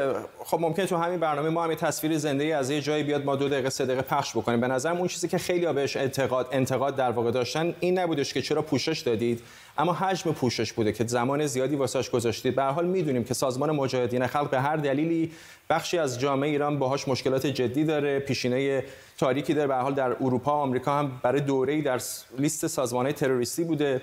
خب 0.43 0.59
ممکن 0.59 0.85
تو 0.85 0.97
همین 0.97 1.19
برنامه 1.19 1.49
ما 1.49 1.63
همین 1.63 1.77
تصویر 1.77 2.17
زنده 2.17 2.43
از 2.43 2.69
یه 2.69 2.81
جایی 2.81 3.03
بیاد 3.03 3.25
ما 3.25 3.35
دو 3.35 3.49
دقیقه 3.49 3.69
سه 3.69 3.85
دقیقه 3.85 4.01
پخش 4.01 4.31
بکنیم. 4.31 4.61
به 4.61 4.67
نظرم 4.67 4.97
اون 4.97 5.07
چیزی 5.07 5.27
که 5.27 5.37
خیلی 5.37 5.73
بهش 5.73 5.97
انتقاد 5.97 6.47
انتقاد 6.51 6.95
در 6.95 7.11
واقع 7.11 7.31
داشتن 7.31 7.73
این 7.79 7.99
نبودش 7.99 8.33
که 8.33 8.41
چرا 8.41 8.61
پوشش 8.61 8.99
دادید. 8.99 9.41
اما 9.77 9.93
حجم 9.93 10.31
پوشش 10.31 10.73
بوده 10.73 10.91
که 10.91 11.07
زمان 11.07 11.45
زیادی 11.45 11.75
واسش 11.75 12.09
گذاشتید. 12.09 12.55
به 12.55 12.63
حال 12.63 12.85
می‌دونیم 12.85 13.23
که 13.23 13.33
سازمان 13.33 13.71
مجاهدین 13.71 14.27
خلق 14.27 14.49
به 14.49 14.61
هر 14.61 14.75
دلیلی 14.75 15.31
بخشی 15.69 15.97
از 15.97 16.19
جامعه 16.19 16.49
ایران 16.49 16.79
باهاش 16.79 17.07
مشکلات 17.07 17.47
جدی 17.47 17.83
داره 17.83 18.19
پیشینه 18.19 18.83
تاریکی 19.17 19.53
داره. 19.53 19.67
به 19.67 19.75
حال 19.75 19.93
در 19.93 20.11
اروپا 20.11 20.51
آمریکا 20.51 20.99
هم 20.99 21.11
برای 21.23 21.41
دوره‌ای 21.41 21.81
در 21.81 22.01
لیست 22.37 22.67
سازمان 22.67 23.11
تروریستی 23.11 23.63
بوده. 23.63 24.01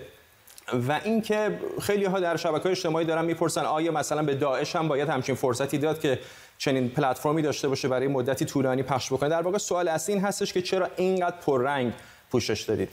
و 0.89 1.01
اینکه 1.05 1.59
خیلی 1.83 2.05
ها 2.05 2.21
در 2.21 2.37
شبکه 2.37 2.69
اجتماعی 2.69 3.07
دارن 3.07 3.25
می‌پرسن 3.25 3.65
آیا 3.65 3.93
مثلا 3.93 4.23
به 4.23 4.35
داعش 4.35 4.77
هم 4.77 4.89
باید 4.89 5.09
همچین 5.09 5.35
فرصتی 5.35 5.79
داد 5.79 6.01
که 6.01 6.19
چنین 6.59 6.89
پلتفرمی 6.89 7.43
داشته 7.43 7.69
باشه 7.69 7.89
برای 7.89 8.09
مدتی 8.09 8.45
طولانی 8.45 8.83
پخش 8.83 9.13
بکنه. 9.13 9.29
در 9.29 9.43
واقع 9.43 9.59
سوال 9.59 9.89
اصلی 9.89 10.15
این 10.15 10.25
هستش 10.25 10.53
که 10.53 10.63
چرا 10.63 10.89
اینقدر 10.97 11.37
پررنگ 11.37 11.93
پوشش 12.31 12.61
دادید 12.61 12.89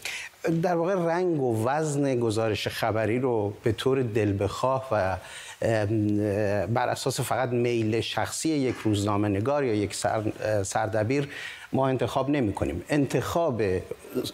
در 0.62 0.76
واقع 0.76 0.94
رنگ 0.94 1.42
و 1.42 1.68
وزن 1.68 2.20
گزارش 2.20 2.68
خبری 2.68 3.20
رو 3.20 3.54
به 3.64 3.72
طور 3.72 4.02
دل 4.04 4.44
بخواه 4.44 4.88
و 4.92 5.18
بر 6.68 6.90
اساس 6.90 7.22
فقط 7.22 7.50
میل 7.50 8.02
شخصی 8.02 8.50
یک 8.50 8.76
روزنامه 8.84 9.30
نگار 9.30 9.64
یا 9.64 9.74
یک 9.74 9.96
سردبیر 10.64 11.30
ما 11.74 11.88
انتخاب 11.88 12.30
نمی 12.30 12.54
کنیم 12.54 12.84
انتخاب 12.90 13.62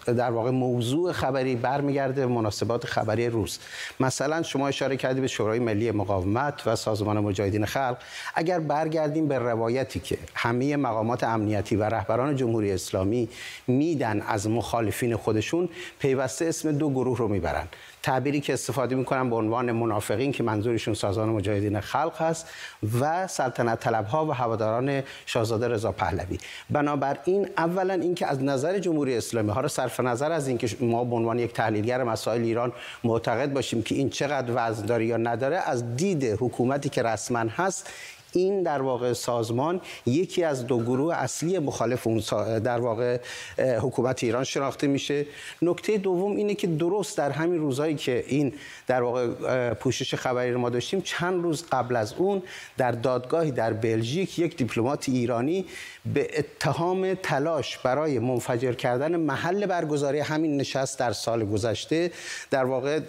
در 0.06 0.30
واقع 0.30 0.50
موضوع 0.50 1.12
خبری 1.12 1.56
برمیگرده 1.56 2.26
مناسبات 2.26 2.86
خبری 2.86 3.28
روز. 3.28 3.58
مثلا 4.00 4.42
شما 4.42 4.68
اشاره 4.68 4.96
کردی 4.96 5.20
به 5.20 5.26
شورای 5.26 5.58
ملی 5.58 5.90
مقاومت 5.90 6.66
و 6.66 6.76
سازمان 6.76 7.18
مجاهدین 7.18 7.64
خلق. 7.64 7.96
اگر 8.34 8.60
برگردیم 8.60 9.28
به 9.28 9.38
روایتی 9.38 10.00
که 10.00 10.18
همه 10.34 10.76
مقامات 10.76 11.24
امنیتی 11.24 11.76
و 11.76 11.84
رهبران 11.84 12.36
جمهوری 12.36 12.72
اسلامی 12.72 13.28
میدن 13.66 14.20
از 14.20 14.48
مخالفین 14.48 15.16
خودشون 15.16 15.68
پیوسته 15.98 16.44
اسم 16.44 16.72
دو 16.72 16.90
گروه 16.90 17.18
رو 17.18 17.28
می‌برن. 17.28 17.66
تعبیری 18.04 18.40
که 18.40 18.52
استفاده 18.52 18.94
می‌کنن 18.94 19.30
به 19.30 19.36
عنوان 19.36 19.72
منافقین 19.72 20.32
که 20.32 20.42
منظورشون 20.42 20.94
سازمان 20.94 21.28
مجاهدین 21.28 21.80
خلق 21.80 22.22
هست 22.22 22.48
و 23.00 23.26
سلطنت 23.26 23.80
طلب 23.80 24.06
ها 24.06 24.26
و 24.26 24.34
هواداران 24.34 25.02
شاهزاده 25.26 25.68
رضا 25.68 25.92
پهلوی. 25.92 26.38
بنابراین 26.70 27.48
اولا 27.58 27.94
اینکه 27.94 28.26
از 28.26 28.42
نظر 28.42 28.78
جمهوری 28.78 29.16
اسلامی 29.16 29.50
ها 29.50 29.68
صرف 29.68 30.00
نظر 30.00 30.32
از 30.32 30.48
اینکه 30.48 30.68
ما 30.80 31.04
به 31.04 31.16
عنوان 31.16 31.38
یک 31.38 31.52
تحلیلگر 31.52 32.02
مسائل 32.02 32.42
ایران 32.42 32.72
معتقد 33.04 33.52
باشیم 33.52 33.82
که 33.82 33.94
این 33.94 34.10
چقدر 34.10 34.52
وزن 34.54 34.86
داره 34.86 35.06
یا 35.06 35.16
نداره 35.16 35.56
از 35.56 35.96
دید 35.96 36.24
حکومتی 36.24 36.88
که 36.88 37.02
رسما 37.02 37.38
هست 37.38 37.90
این 38.34 38.62
در 38.62 38.82
واقع 38.82 39.12
سازمان 39.12 39.80
یکی 40.06 40.44
از 40.44 40.66
دو 40.66 40.78
گروه 40.78 41.14
اصلی 41.14 41.58
مخالف 41.58 42.06
اون 42.06 42.22
در 42.58 42.80
واقع 42.80 43.18
حکومت 43.58 44.24
ایران 44.24 44.44
شناخته 44.44 44.86
میشه. 44.86 45.26
نکته 45.62 45.98
دوم 45.98 46.36
اینه 46.36 46.54
که 46.54 46.66
درست 46.66 47.18
در 47.18 47.30
همین 47.30 47.60
روزهایی 47.60 47.94
که 47.94 48.24
این 48.26 48.52
در 48.86 49.02
واقع 49.02 49.74
پوشش 49.74 50.14
خبری 50.14 50.52
رو 50.52 50.60
ما 50.60 50.70
داشتیم 50.70 51.00
چند 51.00 51.42
روز 51.42 51.64
قبل 51.72 51.96
از 51.96 52.14
اون 52.14 52.42
در 52.76 52.92
دادگاهی 52.92 53.50
در 53.50 53.72
بلژیک 53.72 54.38
یک 54.38 54.56
دیپلمات 54.56 55.08
ایرانی 55.08 55.66
به 56.14 56.28
اتهام 56.38 57.14
تلاش 57.14 57.78
برای 57.78 58.18
منفجر 58.18 58.72
کردن 58.72 59.16
محل 59.16 59.66
برگزاری 59.66 60.18
همین 60.18 60.56
نشست 60.56 60.98
در 60.98 61.12
سال 61.12 61.44
گذشته 61.44 62.10
در 62.50 62.64
واقع 62.64 63.00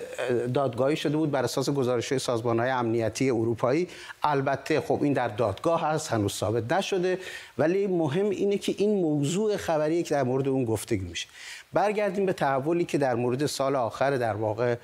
دادگاهی 0.54 0.96
شده 0.96 1.18
بود 1.18 1.32
بر 1.32 1.44
اساس 1.44 1.70
گزارش 1.70 2.18
سازمان 2.18 2.60
های 2.60 2.70
امنیتی 2.70 3.30
اروپایی. 3.30 3.88
البته 4.24 4.82
خب 4.82 5.00
این 5.04 5.14
در 5.16 5.28
دادگاه 5.28 5.82
هست 5.82 6.12
هنوز 6.12 6.34
ثابت 6.34 6.74
نشده. 6.74 7.20
ولی 7.58 7.88
مهم 7.88 8.30
اینه 8.30 8.58
که 8.58 8.76
این 8.78 9.02
موضوع 9.02 9.58
خبری 9.58 10.04
که 10.04 10.16
در 10.16 10.24
مورد 10.24 10.48
اون 10.48 10.66
گفتگو 10.66 11.06
میشه. 11.06 11.28
برگردیم 11.74 12.26
به 12.26 12.34
تحولی 12.34 12.86
که 12.86 12.98
در 12.98 13.16
مورد 13.16 13.46
سال 13.46 13.76
آخر 13.76 14.18
در 14.18 14.34
واقع 14.34 14.76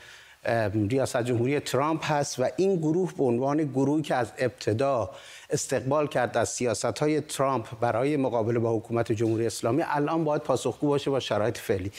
ریاست 0.90 1.24
جمهوری 1.24 1.60
ترامپ 1.60 2.12
هست 2.12 2.40
و 2.40 2.48
این 2.58 2.76
گروه 2.76 3.14
به 3.18 3.24
عنوان 3.24 3.64
گروهی 3.64 4.02
که 4.02 4.16
از 4.16 4.32
ابتدا 4.38 5.12
استقبال 5.50 6.08
کرد 6.08 6.38
از 6.38 6.50
سیاست 6.50 7.00
های 7.00 7.22
ترامپ 7.22 7.80
برای 7.80 8.18
مقابله 8.18 8.60
با 8.60 8.78
حکومت 8.78 9.12
جمهوری 9.12 9.46
اسلامی 9.46 9.84
الان 9.88 10.24
باید 10.24 10.42
پاسخگو 10.42 10.88
باشه 10.88 11.12
با 11.12 11.20
شرایط 11.20 11.58
فعلی. 11.58 11.92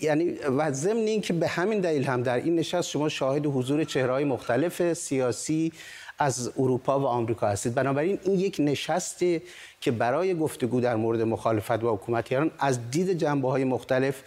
یعنی 0.00 0.30
و 0.32 0.72
ضمن 0.72 0.96
این 0.96 1.20
که 1.20 1.32
به 1.32 1.48
همین 1.48 1.80
دلیل 1.80 2.04
هم 2.04 2.22
در 2.22 2.36
این 2.36 2.56
نشست 2.56 2.90
شما 2.90 3.08
شاهد 3.08 3.46
حضور 3.46 3.84
چهرهای 3.84 4.24
مختلف 4.24 4.92
سیاسی 4.92 5.72
از 6.18 6.52
اروپا 6.58 7.00
و 7.00 7.06
آمریکا 7.06 7.46
هستید. 7.46 7.74
بنابراین 7.74 8.18
این 8.24 8.40
یک 8.40 8.56
نشسته 8.58 9.42
که 9.80 9.90
برای 9.90 10.34
گفتگو 10.34 10.80
در 10.80 10.96
مورد 10.96 11.20
مخالفت 11.20 11.80
با 11.80 11.94
حکومت 11.94 12.32
ایران 12.32 12.50
از 12.58 12.90
دید 12.90 13.12
جنبه 13.12 13.48
های 13.48 13.64
مختلف 13.64 14.22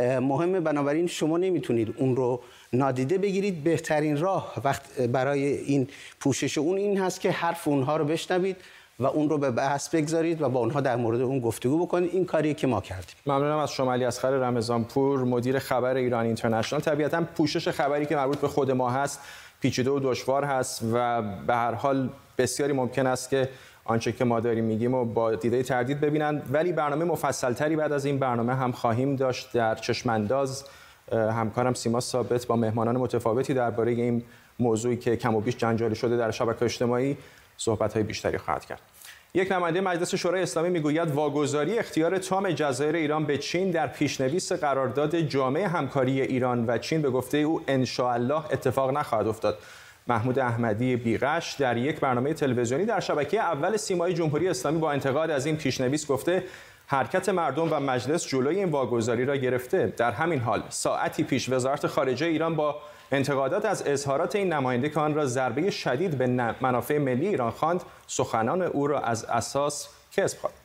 مهمه. 0.00 0.60
بنابراین 0.60 1.06
شما 1.06 1.38
نمی‌تونید 1.38 1.94
اون 1.96 2.16
رو 2.16 2.40
نادیده 2.72 3.18
بگیرید. 3.18 3.64
بهترین 3.64 4.20
راه 4.20 4.54
وقت 4.64 5.00
برای 5.00 5.46
این 5.46 5.88
پوشش 6.20 6.58
اون 6.58 6.76
این 6.76 6.98
هست 6.98 7.20
که 7.20 7.30
حرف 7.30 7.68
اونها 7.68 7.96
رو 7.96 8.04
بشنوید 8.04 8.56
و 8.98 9.06
اون 9.06 9.28
رو 9.28 9.38
به 9.38 9.50
بحث 9.50 9.94
بگذارید 9.94 10.42
و 10.42 10.48
با 10.48 10.60
اونها 10.60 10.80
در 10.80 10.96
مورد 10.96 11.20
اون 11.20 11.40
گفتگو 11.40 11.86
بکنید. 11.86 12.10
این 12.14 12.24
کاری 12.24 12.54
که 12.54 12.66
ما 12.66 12.80
کردیم. 12.80 13.14
ممنونم 13.26 13.58
از 13.58 13.72
شما 13.72 13.92
علی 13.92 14.04
اصغر 14.04 14.30
رمضانپور 14.30 15.24
مدیر 15.24 15.58
خبر 15.58 15.94
ایران 15.94 16.26
اینترنشنال. 16.26 16.82
طبیعتا 16.82 17.22
پوشش 17.36 17.68
خبری 17.68 18.06
که 18.06 18.16
مربوط 18.16 18.38
به 18.38 18.48
خود 18.48 18.70
ما 18.70 18.90
هست 18.90 19.20
پیچیده 19.60 19.90
و 19.90 20.00
دشوار 20.02 20.44
هست 20.44 20.82
و 20.92 21.22
به 21.22 21.54
هر 21.54 21.74
حال 21.74 22.10
بسیاری 22.38 22.72
ممکن 22.72 23.06
است 23.06 23.30
که 23.30 23.48
آنچه 23.84 24.12
که 24.12 24.24
ما 24.24 24.40
داریم 24.40 24.64
میگیم 24.64 24.94
و 24.94 25.04
با 25.04 25.34
دیده 25.34 25.62
تردید 25.62 26.00
ببینن 26.00 26.42
ولی 26.52 26.72
برنامه 26.72 27.04
مفصلتری 27.04 27.76
بعد 27.76 27.92
از 27.92 28.04
این 28.04 28.18
برنامه 28.18 28.54
هم 28.54 28.72
خواهیم 28.72 29.16
داشت. 29.16 29.52
در 29.52 29.74
چشمانداز 29.74 30.64
همکارم 31.12 31.74
سیما 31.74 32.00
ثابت 32.00 32.46
با 32.46 32.56
مهمانان 32.56 32.96
متفاوتی 32.96 33.54
درباره 33.54 33.92
این 33.92 34.22
موضوعی 34.58 34.96
که 34.96 35.16
کم 35.16 35.34
و 35.34 35.40
بیش 35.40 35.56
جنجالی 35.56 35.94
شده 35.94 36.16
در 36.16 36.30
شبکه 36.30 36.64
اجتماعی 36.64 37.16
صحبت 37.56 37.94
های 37.94 38.02
بیشتری 38.02 38.38
خواهد 38.38 38.64
کرد. 38.64 38.89
یک 39.34 39.52
نماینده 39.52 39.80
مجلس 39.80 40.14
شورای 40.14 40.42
اسلامی 40.42 40.68
می‌گوید 40.68 41.10
واگذاری 41.10 41.78
اختیار 41.78 42.18
تام 42.18 42.50
جزایر 42.50 42.96
ایران 42.96 43.24
به 43.24 43.38
چین 43.38 43.70
در 43.70 43.86
پیشنویس 43.86 44.52
قرارداد 44.52 45.20
جامعه 45.20 45.68
همکاری 45.68 46.20
ایران 46.20 46.64
و 46.66 46.78
چین 46.78 47.02
به 47.02 47.10
گفته 47.10 47.38
او 47.38 47.62
الله 47.98 48.44
اتفاق 48.52 48.90
نخواهد 48.90 49.26
افتاد. 49.26 49.58
محمود 50.06 50.38
احمدی 50.38 50.96
بیغش 50.96 51.52
در 51.52 51.76
یک 51.76 52.00
برنامه 52.00 52.34
تلویزیونی 52.34 52.84
در 52.84 53.00
شبکه 53.00 53.40
اول 53.40 53.76
سیمای 53.76 54.14
جمهوری 54.14 54.48
اسلامی 54.48 54.78
با 54.78 54.92
انتقاد 54.92 55.30
از 55.30 55.46
این 55.46 55.56
پیشنویس 55.56 56.06
گفته 56.06 56.44
حرکت 56.86 57.28
مردم 57.28 57.68
و 57.72 57.80
مجلس 57.80 58.26
جلوی 58.26 58.56
این 58.56 58.68
واگذاری 58.68 59.24
را 59.24 59.36
گرفته. 59.36 59.92
در 59.96 60.12
همین 60.12 60.38
حال 60.38 60.62
ساعتی 60.68 61.22
پیش 61.22 61.48
وزارت 61.48 61.86
خارجه 61.86 62.26
ایران 62.26 62.56
با 62.56 62.76
انتقادات 63.12 63.64
از 63.64 63.82
اظهارات 63.86 64.36
این 64.36 64.52
نماینده 64.52 64.88
که 64.88 65.00
آن 65.00 65.14
را 65.14 65.26
ضربه 65.26 65.70
شدید 65.70 66.18
به 66.18 66.26
منافع 66.60 66.98
ملی 66.98 67.26
ایران 67.26 67.50
خواند 67.50 67.82
سخنان 68.06 68.62
او 68.62 68.86
را 68.86 69.00
از 69.00 69.24
اساس 69.24 69.88
کسب 70.12 70.38
خواند 70.38 70.56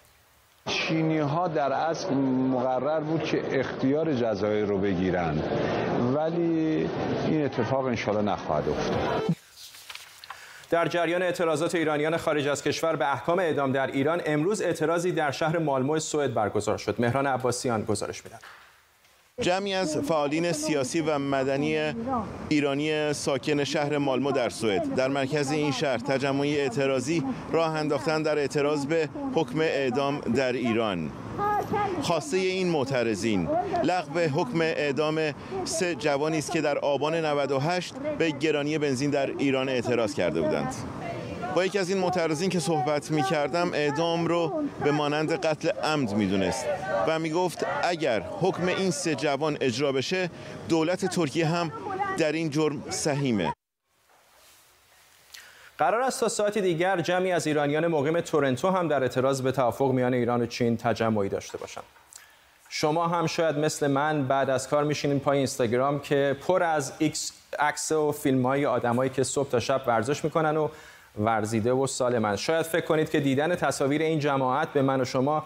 چینی 0.68 1.18
ها 1.18 1.48
در 1.48 1.72
اصل 1.72 2.14
مقرر 2.14 3.00
بود 3.00 3.24
که 3.24 3.60
اختیار 3.60 4.14
جزایر 4.14 4.66
رو 4.66 4.78
بگیرن 4.78 5.40
ولی 6.16 6.90
این 7.28 7.46
اتفاق 7.46 7.86
انشالله 7.86 8.22
نخواهد 8.22 8.70
افتاد. 8.70 9.36
در 10.70 10.88
جریان 10.88 11.22
اعتراضات 11.22 11.76
ایرانیان 11.76 12.18
خارج 12.18 12.48
از 12.48 12.64
کشور 12.64 12.96
به 12.96 13.12
احکام 13.12 13.40
اعدام 13.40 13.72
در 13.72 13.88
ایران 13.88 14.22
امروز 14.26 14.62
اعتراضی 14.62 15.12
در 15.12 15.32
شهر 15.32 15.58
مالمو 15.58 16.00
سوئد 16.00 16.34
برگزار 16.34 16.78
شد. 16.78 16.96
مهران 17.00 17.28
عباسیان 17.28 17.86
گزارش 17.86 18.26
میدن 18.26 18.40
جمعی 19.42 19.74
از 19.74 19.98
فعالین 19.98 20.52
سیاسی 20.52 21.02
و 21.02 21.20
مدنی 21.20 21.94
ایرانی 22.50 23.14
ساکن 23.14 23.64
شهر 23.64 23.98
مالمو 23.98 24.32
در 24.32 24.50
سوئد. 24.50 24.96
در 24.96 25.08
مرکز 25.08 25.52
این 25.52 25.72
شهر 25.72 25.98
تجمعی 25.98 26.60
اعتراضی 26.60 27.24
راه 27.52 27.76
انداختن 27.76 28.22
در 28.22 28.38
اعتراض 28.38 28.86
به 28.86 29.10
حکم 29.34 29.60
اعدام 29.60 30.20
در 30.20 30.54
ایران. 30.54 31.12
خواسته 32.02 32.38
این 32.38 32.70
معترضین. 32.70 33.48
لغو 33.84 34.20
حکم 34.20 34.62
اعدام 34.62 35.20
سه 35.64 35.96
جوانی 35.96 36.38
است 36.38 36.52
که 36.52 36.62
در 36.62 36.78
آبان 36.78 37.16
98 37.26 37.94
به 38.18 38.32
گرانی 38.32 38.78
بنزین 38.78 39.10
در 39.10 39.30
ایران 39.38 39.70
اعتراض 39.70 40.14
کرده 40.14 40.42
بودند. 40.42 40.76
با 41.56 41.66
یکی 41.66 41.80
از 41.80 41.90
این 41.90 41.98
معترضین 41.98 42.50
که 42.50 42.60
صحبت 42.60 43.12
می 43.12 43.24
کردم 43.24 43.74
اعدام 43.74 44.28
رو 44.28 44.64
به 44.84 44.92
مانند 44.92 45.46
قتل 45.46 45.70
عمد 45.70 46.14
می 46.14 46.28
دونست 46.28 46.66
و 47.08 47.20
می 47.20 47.30
گفت 47.30 47.66
اگر 47.84 48.20
حکم 48.42 48.68
این 48.68 48.92
سه 48.92 49.16
جوان 49.16 49.58
اجرا 49.62 49.92
بشه 49.92 50.30
دولت 50.70 51.06
ترکیه 51.06 51.48
هم 51.48 51.72
در 52.18 52.32
این 52.32 52.50
جرم 52.50 52.84
سهیمه 52.90 53.54
قرار 55.78 56.02
است 56.02 56.20
تا 56.20 56.28
ساعتی 56.28 56.62
دیگر 56.62 57.02
جمعی 57.02 57.32
از 57.32 57.48
ایرانیان 57.48 57.88
مقیم 57.88 58.22
تورنتو 58.22 58.70
هم 58.70 58.88
در 58.88 59.02
اعتراض 59.02 59.42
به 59.42 59.52
توافق 59.52 59.92
میان 59.92 60.14
ایران 60.14 60.42
و 60.42 60.46
چین 60.46 60.78
تجمعی 60.78 61.30
داشته 61.30 61.58
باشند. 61.58 61.84
شما 62.70 63.08
هم 63.08 63.28
شاید 63.28 63.58
مثل 63.58 63.88
من 63.88 64.28
بعد 64.28 64.50
از 64.50 64.68
کار 64.68 64.84
میشینین 64.84 65.20
پای 65.20 65.38
اینستاگرام 65.38 66.00
که 66.00 66.38
پر 66.48 66.64
از 66.64 66.94
ایکس 67.00 67.32
عکس 67.60 67.92
و 67.92 68.12
فیلم 68.12 68.46
های 68.46 68.66
آدمایی 68.66 69.10
که 69.10 69.24
صبح 69.24 69.50
تا 69.50 69.60
شب 69.60 69.84
ورزش 69.88 70.24
می‌کنن 70.24 70.58
و 70.58 70.70
ورزیده 71.20 71.72
و 71.72 71.88
سالمن 71.88 72.36
شاید 72.36 72.66
فکر 72.66 72.86
کنید 72.86 73.10
که 73.10 73.20
دیدن 73.20 73.56
تصاویر 73.56 74.02
این 74.02 74.20
جماعت 74.20 74.74
به 74.74 74.82
من 74.82 75.02
و 75.02 75.06
شما 75.06 75.44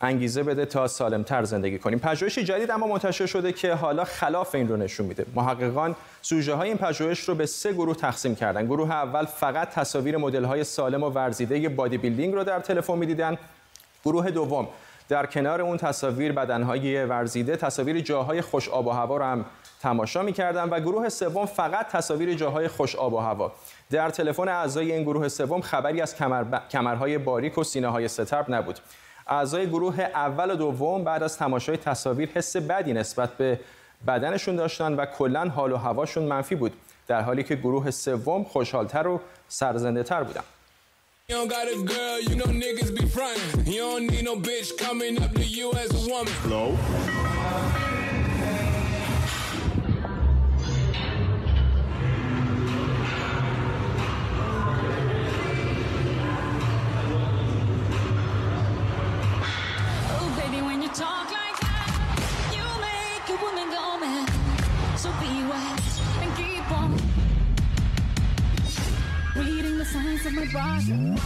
انگیزه 0.00 0.42
بده 0.42 0.66
تا 0.66 0.88
سالمتر 0.88 1.44
زندگی 1.44 1.78
کنیم. 1.78 1.98
پژوهشی 1.98 2.44
جدید 2.44 2.70
اما 2.70 2.86
منتشر 2.86 3.26
شده 3.26 3.52
که 3.52 3.74
حالا 3.74 4.04
خلاف 4.04 4.54
این 4.54 4.68
رو 4.68 4.76
نشون 4.76 5.06
میده. 5.06 5.26
محققان 5.34 5.96
سوژه 6.22 6.54
های 6.54 6.68
این 6.68 6.78
پژوهش 6.78 7.20
رو 7.20 7.34
به 7.34 7.46
سه 7.46 7.72
گروه 7.72 7.96
تقسیم 7.96 8.34
کردن. 8.34 8.66
گروه 8.66 8.90
اول 8.90 9.24
فقط 9.24 9.70
تصاویر 9.70 10.16
مدل 10.16 10.44
های 10.44 10.64
سالم 10.64 11.02
و 11.02 11.10
ورزیده 11.10 11.68
bodybuilding 11.68 12.34
رو 12.34 12.44
در 12.44 12.60
تلفن 12.60 12.98
می‌دیدن. 12.98 13.38
گروه 14.04 14.30
دوم 14.30 14.68
در 15.08 15.26
کنار 15.26 15.62
اون 15.62 15.76
تصاویر 15.76 16.32
بدنهای 16.32 17.04
ورزیده 17.04 17.56
تصاویر 17.56 18.00
جاهای 18.00 18.40
خوش 18.40 18.68
آب 18.68 18.86
و 18.86 18.90
هوا 18.90 19.16
رو 19.16 19.24
هم 19.24 19.44
تماشا 19.80 20.22
می‌کردن 20.22 20.68
و 20.68 20.80
گروه 20.80 21.08
سوم 21.08 21.46
فقط 21.46 21.88
تصاویر 21.88 22.34
جاهای 22.34 22.68
خوش 22.68 22.96
آب 22.96 23.12
و 23.12 23.18
هوا 23.18 23.52
در 23.90 24.10
تلفن 24.10 24.48
اعضای 24.48 24.92
این 24.92 25.02
گروه 25.02 25.28
سوم 25.28 25.60
خبری 25.60 26.00
از 26.00 26.16
کمر 26.16 26.58
کمرهای 26.70 27.18
باریک 27.18 27.58
و 27.58 27.64
سینه 27.64 27.88
های 27.88 28.08
سترب 28.08 28.46
نبود 28.48 28.80
اعضای 29.26 29.66
گروه 29.66 30.00
اول 30.00 30.50
و 30.50 30.56
دوم 30.56 31.04
بعد 31.04 31.22
از 31.22 31.38
تماشای 31.38 31.76
تصاویر 31.76 32.30
حس 32.34 32.56
بدی 32.56 32.92
نسبت 32.92 33.30
به 33.30 33.60
بدنشون 34.06 34.56
داشتن 34.56 34.94
و 34.94 35.06
کلا 35.06 35.48
حال 35.48 35.72
و 35.72 35.76
هواشون 35.76 36.24
منفی 36.24 36.54
بود 36.54 36.72
در 37.08 37.20
حالی 37.22 37.42
که 37.42 37.54
گروه 37.54 37.90
سوم 37.90 38.44
خوشحالتر 38.44 39.08
و 39.08 39.20
سرزنده 39.48 40.02
تر 40.02 40.22
بودن 40.22 40.42
You 41.28 41.36
don't 41.36 41.48
got 41.48 41.68
a 41.68 41.76
girl, 41.94 42.20
you 42.28 42.34
know 42.40 42.50
niggas 42.64 42.90
be 42.98 43.06
frontin'. 43.06 43.64
You 43.74 43.82
don't 43.90 44.06
need 44.10 44.24
no 44.24 44.34
bitch 44.34 44.76
coming 44.76 45.14
up 45.22 45.32
to 45.40 45.44
you 45.44 45.72
as 45.82 45.90
a 46.00 46.02
woman. 46.10 47.09
Hello? 70.10 71.16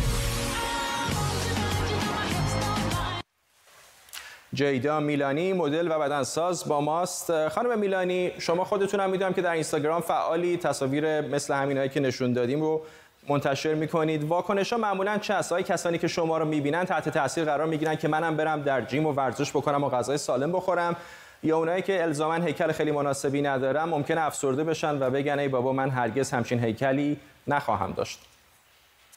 جیدا 4.55 5.01
میلانی 5.01 5.53
مدل 5.53 5.88
و 5.90 5.99
بدنساز 5.99 6.68
با 6.68 6.81
ماست. 6.81 7.49
خانم 7.49 7.79
میلانی 7.79 8.33
شما 8.38 8.64
خودتون 8.64 9.01
هم 9.01 9.11
می‌دونم 9.11 9.33
که 9.33 9.42
در 9.42 9.51
اینستاگرام 9.51 10.01
فعالی 10.01 10.57
تصاویر 10.57 11.20
مثل 11.20 11.55
همینایی 11.55 11.88
که 11.88 12.01
نشون 12.01 12.33
دادیم 12.33 12.61
رو 12.61 12.83
منتشر 13.29 13.75
می‌کنید. 13.75 14.25
واکنش 14.25 14.73
ها 14.73 14.79
معمولا 14.79 15.18
چه 15.18 15.35
های 15.35 15.62
کسانی 15.62 15.99
که 15.99 16.09
شما 16.09 16.38
رو 16.38 16.44
می‌بینن 16.44 16.85
تحت 16.85 17.09
تاثیر 17.09 17.44
قرار 17.44 17.66
می‌گیرن 17.66 17.97
که 17.97 18.09
منم 18.09 18.37
برم 18.37 18.62
در 18.62 18.81
جیم 18.81 19.07
و 19.07 19.12
ورزش 19.12 19.51
بکنم 19.51 19.85
و 19.85 19.88
غذای 19.88 20.18
سالم 20.18 20.53
بخورم 20.53 20.97
یا 21.42 21.59
اونایی 21.59 21.83
که 21.83 22.03
الزاما 22.03 22.35
هیکل 22.35 22.73
خیلی 22.73 22.90
مناسبی 22.90 23.42
ندارم 23.42 23.88
ممکنه 23.88 24.20
افسرده 24.20 24.64
بشن 24.64 25.03
و 25.03 25.11
بگن 25.11 25.38
ای 25.38 25.49
بابا 25.49 25.73
من 25.73 25.90
هرگز 25.90 26.31
همچین 26.31 26.64
هیکلی 26.64 27.16
نخواهم 27.47 27.92
داشت. 27.92 28.34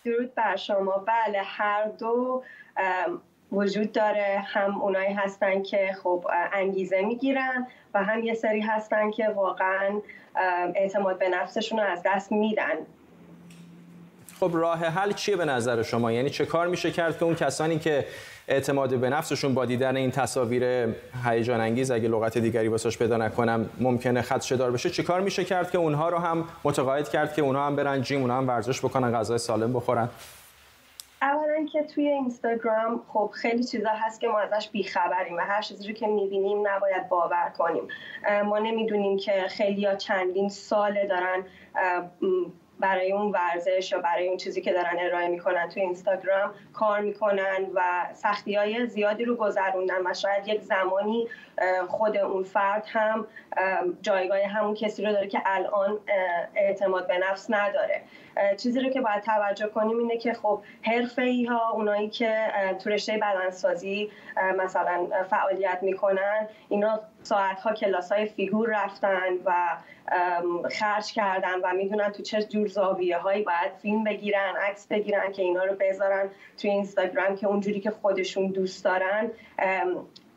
درود 0.07 0.35
بر 0.35 0.55
شما. 0.55 1.05
بله 1.07 1.41
هر 1.45 1.85
دو 1.85 2.43
وجود 3.51 3.91
داره. 3.91 4.43
هم 4.45 4.81
اونایی 4.81 5.13
هستن 5.13 5.63
که 5.63 5.95
خب 6.03 6.25
انگیزه 6.53 7.01
می‌گیرن 7.01 7.67
و 7.93 8.03
هم 8.03 8.23
یه 8.23 8.33
سری 8.33 8.61
هستن 8.61 9.11
که 9.11 9.29
واقعا 9.29 10.01
اعتماد 10.75 11.19
به 11.19 11.29
نفسشون 11.29 11.79
رو 11.79 11.85
از 11.85 12.01
دست 12.05 12.31
میدن. 12.31 12.75
خب 14.39 14.51
راه 14.53 14.85
حل 14.85 15.11
چیه 15.11 15.35
به 15.35 15.45
نظر 15.45 15.81
شما؟ 15.81 16.11
یعنی 16.11 16.29
چه 16.29 16.45
کار 16.45 16.67
میشه 16.67 16.91
کرد 16.91 17.17
که 17.17 17.25
اون 17.25 17.35
کسانی 17.35 17.79
که 17.79 18.05
اعتماد 18.47 18.95
به 18.95 19.09
نفسشون 19.09 19.53
با 19.53 19.65
دیدن 19.65 19.95
این 19.95 20.11
تصاویر 20.11 20.95
هیجان 21.25 21.59
انگیز 21.59 21.91
اگه 21.91 22.07
لغت 22.07 22.37
دیگری 22.37 22.67
واسش 22.67 22.97
پیدا 22.97 23.17
نکنم 23.17 23.69
ممکنه 23.79 24.23
دار 24.57 24.71
بشه. 24.71 24.89
چه 24.89 25.03
کار 25.03 25.21
میشه 25.21 25.45
کرد 25.45 25.71
که 25.71 25.77
اونها 25.77 26.09
رو 26.09 26.17
هم 26.17 26.43
متقاعد 26.63 27.09
کرد 27.09 27.33
که 27.33 27.41
اونها 27.41 27.65
هم 27.65 27.75
برن 27.75 28.01
جیم 28.01 28.21
اونها 28.21 28.37
هم 28.37 28.47
ورزش 28.47 28.79
بکنن 28.79 29.11
غذای 29.11 29.37
سالم 29.37 29.73
بخورن؟ 29.73 30.09
اولا 31.21 31.65
که 31.73 31.83
توی 31.83 32.07
اینستاگرام 32.07 33.01
خب 33.07 33.31
خیلی 33.33 33.63
چیزا 33.63 33.89
هست 33.89 34.19
که 34.19 34.27
ما 34.27 34.39
ازش 34.39 34.69
بیخبریم 34.69 35.37
و 35.37 35.39
هر 35.39 35.61
چیزی 35.61 35.87
رو 35.87 35.93
که 35.93 36.07
می‌بینیم 36.07 36.67
نباید 36.67 37.09
باور 37.09 37.53
کنیم. 37.57 37.83
ما 38.45 38.59
نمی‌دونیم 38.59 39.17
که 39.17 39.45
خیلی 39.49 39.85
ها 39.85 39.95
چندین 39.95 40.49
ساله 40.49 41.07
دارن 41.07 41.45
برای 42.79 43.11
اون 43.11 43.31
ورزش 43.31 43.91
یا 43.91 43.99
برای 44.01 44.27
اون 44.27 44.37
چیزی 44.37 44.61
که 44.61 44.73
دارن 44.73 44.95
ارائه 44.99 45.27
می‌کنن 45.27 45.69
توی 45.69 45.81
اینستاگرام 45.81 46.53
کار 46.73 46.99
می‌کنن 46.99 47.67
و 47.73 47.81
سختی 48.13 48.55
های 48.55 48.85
زیادی 48.85 49.25
رو 49.25 49.35
گذروندن 49.35 50.07
و 50.07 50.13
شاید 50.13 50.47
یک 50.47 50.61
زمانی 50.61 51.27
خود 51.87 52.17
اون 52.17 52.43
فرد 52.43 52.85
هم 52.87 53.27
جایگاه 54.01 54.43
همون 54.43 54.75
کسی 54.75 55.05
رو 55.05 55.11
داره 55.11 55.27
که 55.27 55.41
الان 55.45 55.99
اعتماد 56.55 57.07
به 57.07 57.17
نفس 57.17 57.47
نداره. 57.49 58.01
چیزی 58.57 58.79
رو 58.79 58.89
که 58.89 59.01
باید 59.01 59.23
توجه 59.23 59.67
کنیم 59.67 59.97
اینه 59.97 60.17
که 60.17 60.33
خب 60.33 60.61
حرفه 60.81 61.21
ای 61.21 61.45
ها 61.45 61.71
اونایی 61.71 62.09
که 62.09 62.47
تو 62.83 62.89
رشته 62.89 63.17
بدنسازی 63.17 64.11
مثلا 64.57 65.07
فعالیت 65.29 65.79
می‌کنن 65.81 66.47
اینا 66.69 66.99
ساعت 67.27 67.59
ها 67.59 67.73
کلاس 67.73 68.11
های 68.11 68.25
فیگور 68.25 68.69
رفتن 68.83 69.33
و 69.45 69.53
خرج 70.71 71.13
کردن 71.13 71.55
و 71.63 71.73
می‌دونن 71.77 72.11
تو 72.11 72.23
چه 72.23 72.43
جور 72.43 72.67
زاویه 72.67 73.17
هایی 73.17 73.43
باید 73.43 73.71
فیلم 73.81 74.03
بگیرن 74.03 74.53
عکس 74.69 74.87
بگیرن 74.87 75.31
که 75.31 75.41
اینا 75.41 75.63
رو 75.63 75.75
بذارن 75.79 76.29
تو 76.61 76.67
اینستاگرام 76.67 77.35
که 77.35 77.47
اونجوری 77.47 77.79
که 77.79 77.91
خودشون 77.91 78.47
دوست 78.47 78.85
دارن 78.85 79.31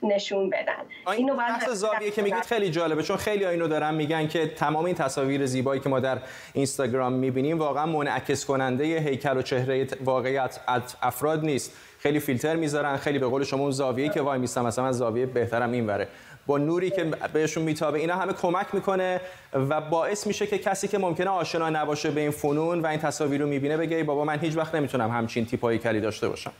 نشون 0.03 0.51
بدن. 0.51 1.13
اینو 1.13 1.37
بحث 1.37 1.69
زاویه 1.69 2.11
که 2.11 2.23
میگید 2.23 2.43
خیلی 2.43 2.71
جالبه 2.71 3.03
چون 3.03 3.17
خیلی 3.17 3.45
اینو 3.45 3.69
دارن 3.69 3.95
میگن 3.95 4.29
که 4.29 4.47
تمام 4.47 4.85
این 4.85 4.95
تصاویر 4.95 5.47
زیبایی 5.47 5.81
که 5.81 5.89
ما 5.89 6.01
در 6.01 6.19
اینستاگرام 6.53 7.13
می‌بینیم 7.13 7.59
واقعا 7.59 7.87
منعکس 7.87 8.45
کننده 8.45 8.85
هیکل 8.85 9.37
و 9.37 9.43
چهره 9.43 9.87
واقعیت 10.05 10.61
افراد 11.03 11.45
نیست. 11.45 11.77
خیلی 11.99 12.21
فیلتر 12.21 12.57
می‌ذارن 12.57 12.97
خیلی 12.97 13.19
به 13.19 13.27
قول 13.27 13.45
شما 13.45 13.63
اون 13.63 13.71
زاویه‌ای 13.71 14.09
که 14.09 14.21
وای 14.21 14.39
میستم 14.39 14.67
مثلا 14.67 14.93
زاویه 14.93 15.27
بهترم 15.27 15.73
اینوره. 15.73 16.09
با 16.51 16.59
نوری 16.59 16.91
که 16.91 17.05
بهشون 17.33 17.63
میتابه 17.63 17.99
اینا 17.99 18.17
همه 18.17 18.33
کمک 18.33 18.75
می‌کنه 18.75 19.21
و 19.53 19.81
باعث 19.81 20.27
میشه 20.27 20.47
که 20.47 20.59
کسی 20.59 20.89
که 20.89 20.99
ممکنه 20.99 21.31
آشنا 21.31 21.71
نباشه 21.71 22.11
به 22.11 22.21
این 22.21 22.31
فنون 22.31 22.81
و 22.81 22.87
این 22.87 22.99
تصاویر 22.99 23.41
رو 23.41 23.47
می‌بینه 23.47 23.77
بگه 23.77 24.05
بابا 24.05 24.25
من 24.25 24.39
هیچ 24.39 24.57
وقت 24.57 24.75
نمی‌تونم 24.75 25.11
همچین 25.11 25.47
تیپایی 25.47 25.79
کلی 25.79 26.01
داشته 26.01 26.29
باشم. 26.29 26.53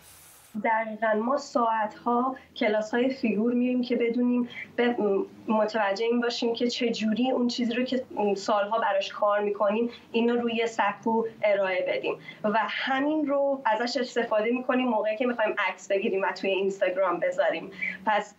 دقیقا. 0.65 1.23
ما 1.25 1.37
ساعت 1.37 1.95
ها 1.95 2.37
کلاس 2.57 2.95
های 2.95 3.11
فیگور 3.11 3.53
میریم 3.53 3.83
که 3.83 3.97
بدونیم 3.97 4.49
متوجه 5.49 6.05
این 6.05 6.21
باشیم 6.21 6.55
که 6.55 6.69
چجوری 6.69 7.31
اون 7.31 7.49
چیزی 7.49 7.75
رو 7.75 7.85
که 7.85 8.05
سالها 8.37 8.79
براش 8.79 9.09
کار 9.09 9.41
می‌کنیم 9.41 9.91
این 10.13 10.29
رو 10.29 10.41
روی 10.41 10.67
سکو 10.67 11.25
ارائه 11.45 11.85
بدیم. 11.89 12.15
و 12.45 12.59
همین 12.69 13.27
رو 13.27 13.61
ازش 13.65 13.97
استفاده 13.97 14.51
می‌کنیم 14.51 14.89
موقعی 14.89 15.17
که 15.17 15.27
می‌خوایم 15.27 15.55
عکس 15.69 15.89
بگیریم 15.89 16.23
و 16.23 16.33
توی 16.33 16.51
اینستاگرام 16.51 17.21
بذاریم. 17.21 17.71
پس 18.07 18.35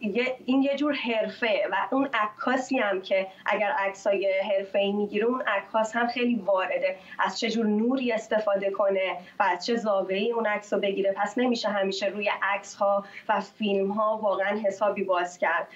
این 0.00 0.62
یه 0.62 0.76
جور 0.76 0.94
حرفه 0.94 1.68
و 1.72 1.76
اون 1.90 2.08
عکاسی 2.14 2.78
هم 2.78 3.02
که 3.02 3.26
اگر 3.46 3.70
عکسای 3.70 4.32
ای 4.74 4.92
می‌گیره 4.92 5.26
اون 5.26 5.42
عکاس 5.42 5.96
هم 5.96 6.06
خیلی 6.06 6.34
وارده. 6.34 6.96
از 7.18 7.40
چه 7.40 7.50
جور 7.50 7.66
نوری 7.66 8.12
استفاده 8.12 8.70
کنه 8.70 9.16
و 9.38 9.42
از 9.42 9.66
چه 9.66 9.76
زاویه‌ای 9.76 10.32
اون 10.32 10.46
عکس 10.46 10.72
رو 10.72 10.80
بگیره. 10.80 11.12
پس 11.12 11.38
نمیشه 11.38 11.68
همیشه 11.68 12.06
روی 12.06 12.30
عکس 12.42 12.74
ها 12.74 13.04
و 13.28 13.40
فیلم 13.40 13.90
ها 13.90 14.18
واقعا 14.22 14.58
حسابی 14.58 15.04
باز 15.04 15.38
کرد. 15.38 15.68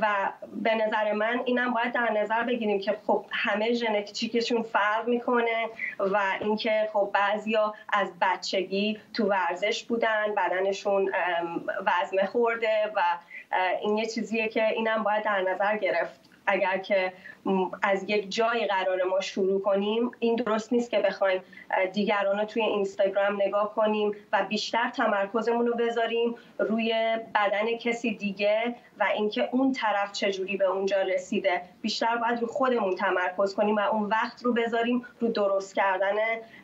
و 0.00 0.32
به 0.62 0.74
نظر 0.74 1.12
من 1.12 1.40
اینم 1.44 1.74
باید 1.74 1.92
در 1.92 2.12
نظر 2.12 2.42
بگیریم 2.42 2.80
که 2.80 2.96
خب 3.06 3.24
همه 3.30 3.72
ژنتیکشون 3.72 4.62
فرق 4.62 5.08
می‌کنه 5.08 5.68
و 5.98 6.20
اینکه 6.40 6.88
خب 6.92 7.10
بعضیا 7.14 7.74
از 7.92 8.12
بچگی 8.20 9.00
تو 9.14 9.24
ورزش 9.24 9.84
بودن 9.84 10.34
بدنشون 10.36 11.12
وزنه 11.86 12.26
خورده 12.26 12.92
و 12.96 13.00
این 13.82 13.98
یه 13.98 14.06
چیزیه 14.06 14.48
که 14.48 14.66
اینم 14.66 15.02
باید 15.02 15.24
در 15.24 15.40
نظر 15.40 15.76
گرفت. 15.76 16.33
اگر 16.46 16.78
که 16.78 17.12
از 17.82 18.04
یک 18.08 18.34
جایی 18.34 18.66
قرار 18.66 19.02
ما 19.02 19.20
شروع 19.20 19.62
کنیم 19.62 20.10
این 20.18 20.36
درست 20.36 20.72
نیست 20.72 20.90
که 20.90 20.98
بخوایم 20.98 21.42
دیگران 21.92 22.38
رو 22.38 22.44
توی 22.44 22.62
اینستاگرام 22.62 23.42
نگاه 23.42 23.74
کنیم 23.74 24.12
و 24.32 24.46
بیشتر 24.48 24.90
تمرکزمون 24.90 25.66
رو 25.66 25.74
بذاریم 25.74 26.34
روی 26.58 27.18
بدن 27.34 27.76
کسی 27.80 28.14
دیگه 28.14 28.74
و 28.98 29.04
اینکه 29.14 29.48
اون 29.52 29.72
طرف 29.72 30.12
چجوری 30.12 30.56
به 30.56 30.64
اونجا 30.64 31.02
رسیده. 31.02 31.62
بیشتر 31.82 32.16
باید 32.16 32.40
رو 32.40 32.46
خودمون 32.46 32.96
تمرکز 32.96 33.54
کنیم 33.54 33.76
و 33.76 33.80
اون 33.80 34.02
وقت 34.02 34.42
رو 34.42 34.52
بذاریم 34.52 35.06
رو 35.20 35.28
درست 35.28 35.74
کردن 35.74 36.14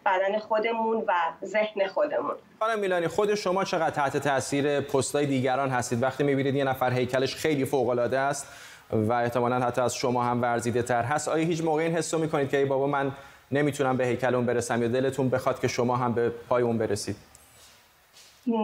بدن 0.07 0.39
خودمون 0.39 1.05
و 1.07 1.13
ذهن 1.45 1.87
خودمون. 1.87 2.35
خانم 2.59 2.79
میلانی 2.79 3.09
خود 3.09 3.35
شما 3.35 3.65
چقدر 3.65 3.91
تحت 3.91 4.17
تاثیر 4.17 4.81
پستای 4.81 5.27
دیگران 5.27 5.69
هستید؟ 5.69 6.03
وقتی 6.03 6.25
می‌بینید 6.25 6.55
یه 6.55 6.65
نفر 6.65 6.93
هیکلش 6.93 7.35
خیلی 7.35 7.65
فوق 7.65 7.89
العاده 7.89 8.19
است 8.19 8.70
و 8.93 9.13
احتمالا 9.13 9.61
حتی 9.61 9.81
از 9.81 9.95
شما 9.95 10.25
هم 10.25 10.43
ورزیده 10.43 10.83
تر 10.83 11.03
هست. 11.03 11.29
آیا 11.29 11.45
هیچ 11.45 11.65
موقع 11.65 11.83
این 11.83 11.97
حسو 11.97 12.19
می‌کنید 12.19 12.51
که 12.51 12.57
ای 12.57 12.65
بابا 12.65 12.87
من 12.87 13.13
نمی‌تونم 13.53 13.97
به 13.97 14.07
هیکل 14.07 14.35
اون 14.35 14.47
برسم 14.47 14.83
یا 14.83 14.89
دلتون 14.89 15.29
بخواد 15.29 15.61
که 15.61 15.69
شما 15.69 15.97
هم 15.97 16.13
به 16.13 16.33
پای 16.49 16.63
اون 16.63 16.79
برسید؟ 16.79 17.17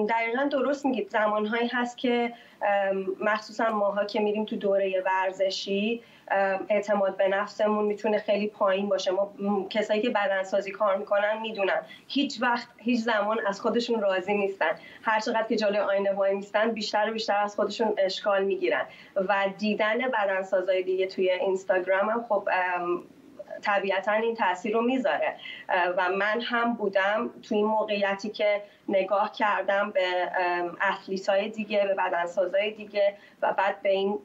دقیقا 0.09 0.49
درست 0.53 0.87
میگید. 0.87 1.11
زمانهایی 1.11 1.69
هست 1.69 1.99
که 1.99 2.33
مخصوصا 3.21 3.71
ماها 3.71 4.05
که 4.05 4.21
میریم 4.21 4.45
تو 4.45 4.57
دوره 4.57 5.03
ورزشی 5.07 6.03
اعتماد 6.69 7.17
به 7.17 7.29
نفسمون 7.29 7.85
می‌تونه 7.85 8.19
خیلی 8.19 8.47
پایین 8.47 8.89
باشه. 8.89 9.11
ما 9.11 9.33
کسایی 9.71 10.03
که 10.03 10.11
بدنسازی 10.11 10.71
کار 10.71 10.97
می‌کنن 10.97 11.41
می‌دونن. 11.41 11.83
هیچ 12.09 12.43
وقت 12.43 12.69
هیچ 12.77 13.01
زمان 13.01 13.39
از 13.47 13.61
خودشون 13.61 14.01
راضی 14.01 14.35
نیستن. 14.35 14.71
هر 15.03 15.21
چقدر 15.21 15.47
که 15.49 15.57
جلوی 15.57 15.79
آینه 15.79 16.13
وای 16.13 16.35
میستن 16.35 16.71
بیشتر 16.71 17.11
و 17.11 17.13
بیشتر 17.13 17.37
از 17.37 17.57
خودشون 17.57 17.95
اشکال 17.99 18.45
می‌گیرن. 18.45 18.87
و 19.17 19.35
دیدن 19.59 19.99
بدنسازای 19.99 20.83
دیگه 20.83 21.07
توی 21.07 21.31
اینستاگرام 21.31 22.11
هم 22.11 22.25
خب 22.29 22.49
طبیعتا 23.63 24.13
این 24.13 24.35
تاثیر 24.35 24.75
رو 24.75 24.83
می‌ذاره. 24.83 25.37
و 25.97 26.09
من 26.09 26.41
هم 26.41 26.75
بودم 26.75 27.31
تو 27.43 27.55
این 27.55 27.67
موقعیتی 27.67 28.31
که 28.31 28.63
نگاه 28.89 29.33
کردم 29.33 29.91
به 29.91 30.31
اثلیت 30.81 31.29
های 31.29 31.49
دیگه 31.49 31.87
به 31.87 31.95
بدنسازهای 31.95 32.71
دیگه 32.71 33.15
و 33.43 33.53
بعد 33.53 33.83
به 33.83 33.91
این 33.91 34.19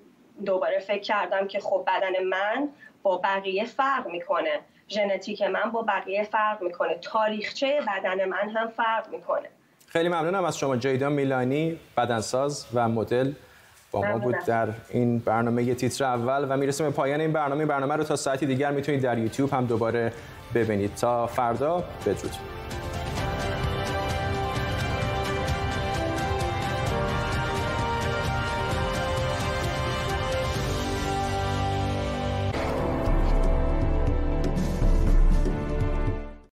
دوباره 0.45 0.79
فکر 0.79 1.01
کردم 1.01 1.47
که 1.47 1.59
خب 1.59 1.87
بدن 1.87 2.23
من 2.23 2.69
با 3.03 3.17
بقیه 3.17 3.65
فرق 3.65 4.07
می‌کنه. 4.07 4.59
ژنتیک 4.89 5.41
من 5.41 5.71
با 5.71 5.81
بقیه 5.81 6.23
فرق 6.23 6.61
می‌کنه. 6.61 6.97
تاریخچه 7.01 7.79
بدن 7.87 8.25
من 8.25 8.49
هم 8.49 8.67
فرق 8.67 9.09
می‌کنه. 9.09 9.49
خیلی 9.87 10.09
ممنونم 10.09 10.43
از 10.43 10.57
شما 10.57 10.77
جیدا 10.77 11.09
میلانی 11.09 11.79
بدنساز 11.97 12.67
و 12.73 12.89
مدل. 12.89 13.31
با 13.91 14.01
ما 14.01 14.17
بود 14.17 14.35
در 14.47 14.67
این 14.89 15.19
برنامه 15.19 15.63
یه 15.63 15.75
تیتر 15.75 16.03
اول 16.03 16.45
و 16.49 16.57
می‌رسیم 16.57 16.85
به 16.85 16.91
پایان 16.91 17.21
این 17.21 17.33
برنامه. 17.33 17.65
برنامه 17.65 17.95
رو 17.95 18.03
تا 18.03 18.15
ساعتی 18.15 18.45
دیگر 18.45 18.71
می‌تونید 18.71 19.01
در 19.01 19.17
یوتیوب 19.17 19.53
هم 19.53 19.65
دوباره 19.65 20.13
ببینید. 20.55 20.95
تا 20.95 21.27
فردا 21.27 21.83
بدرود. 22.05 22.60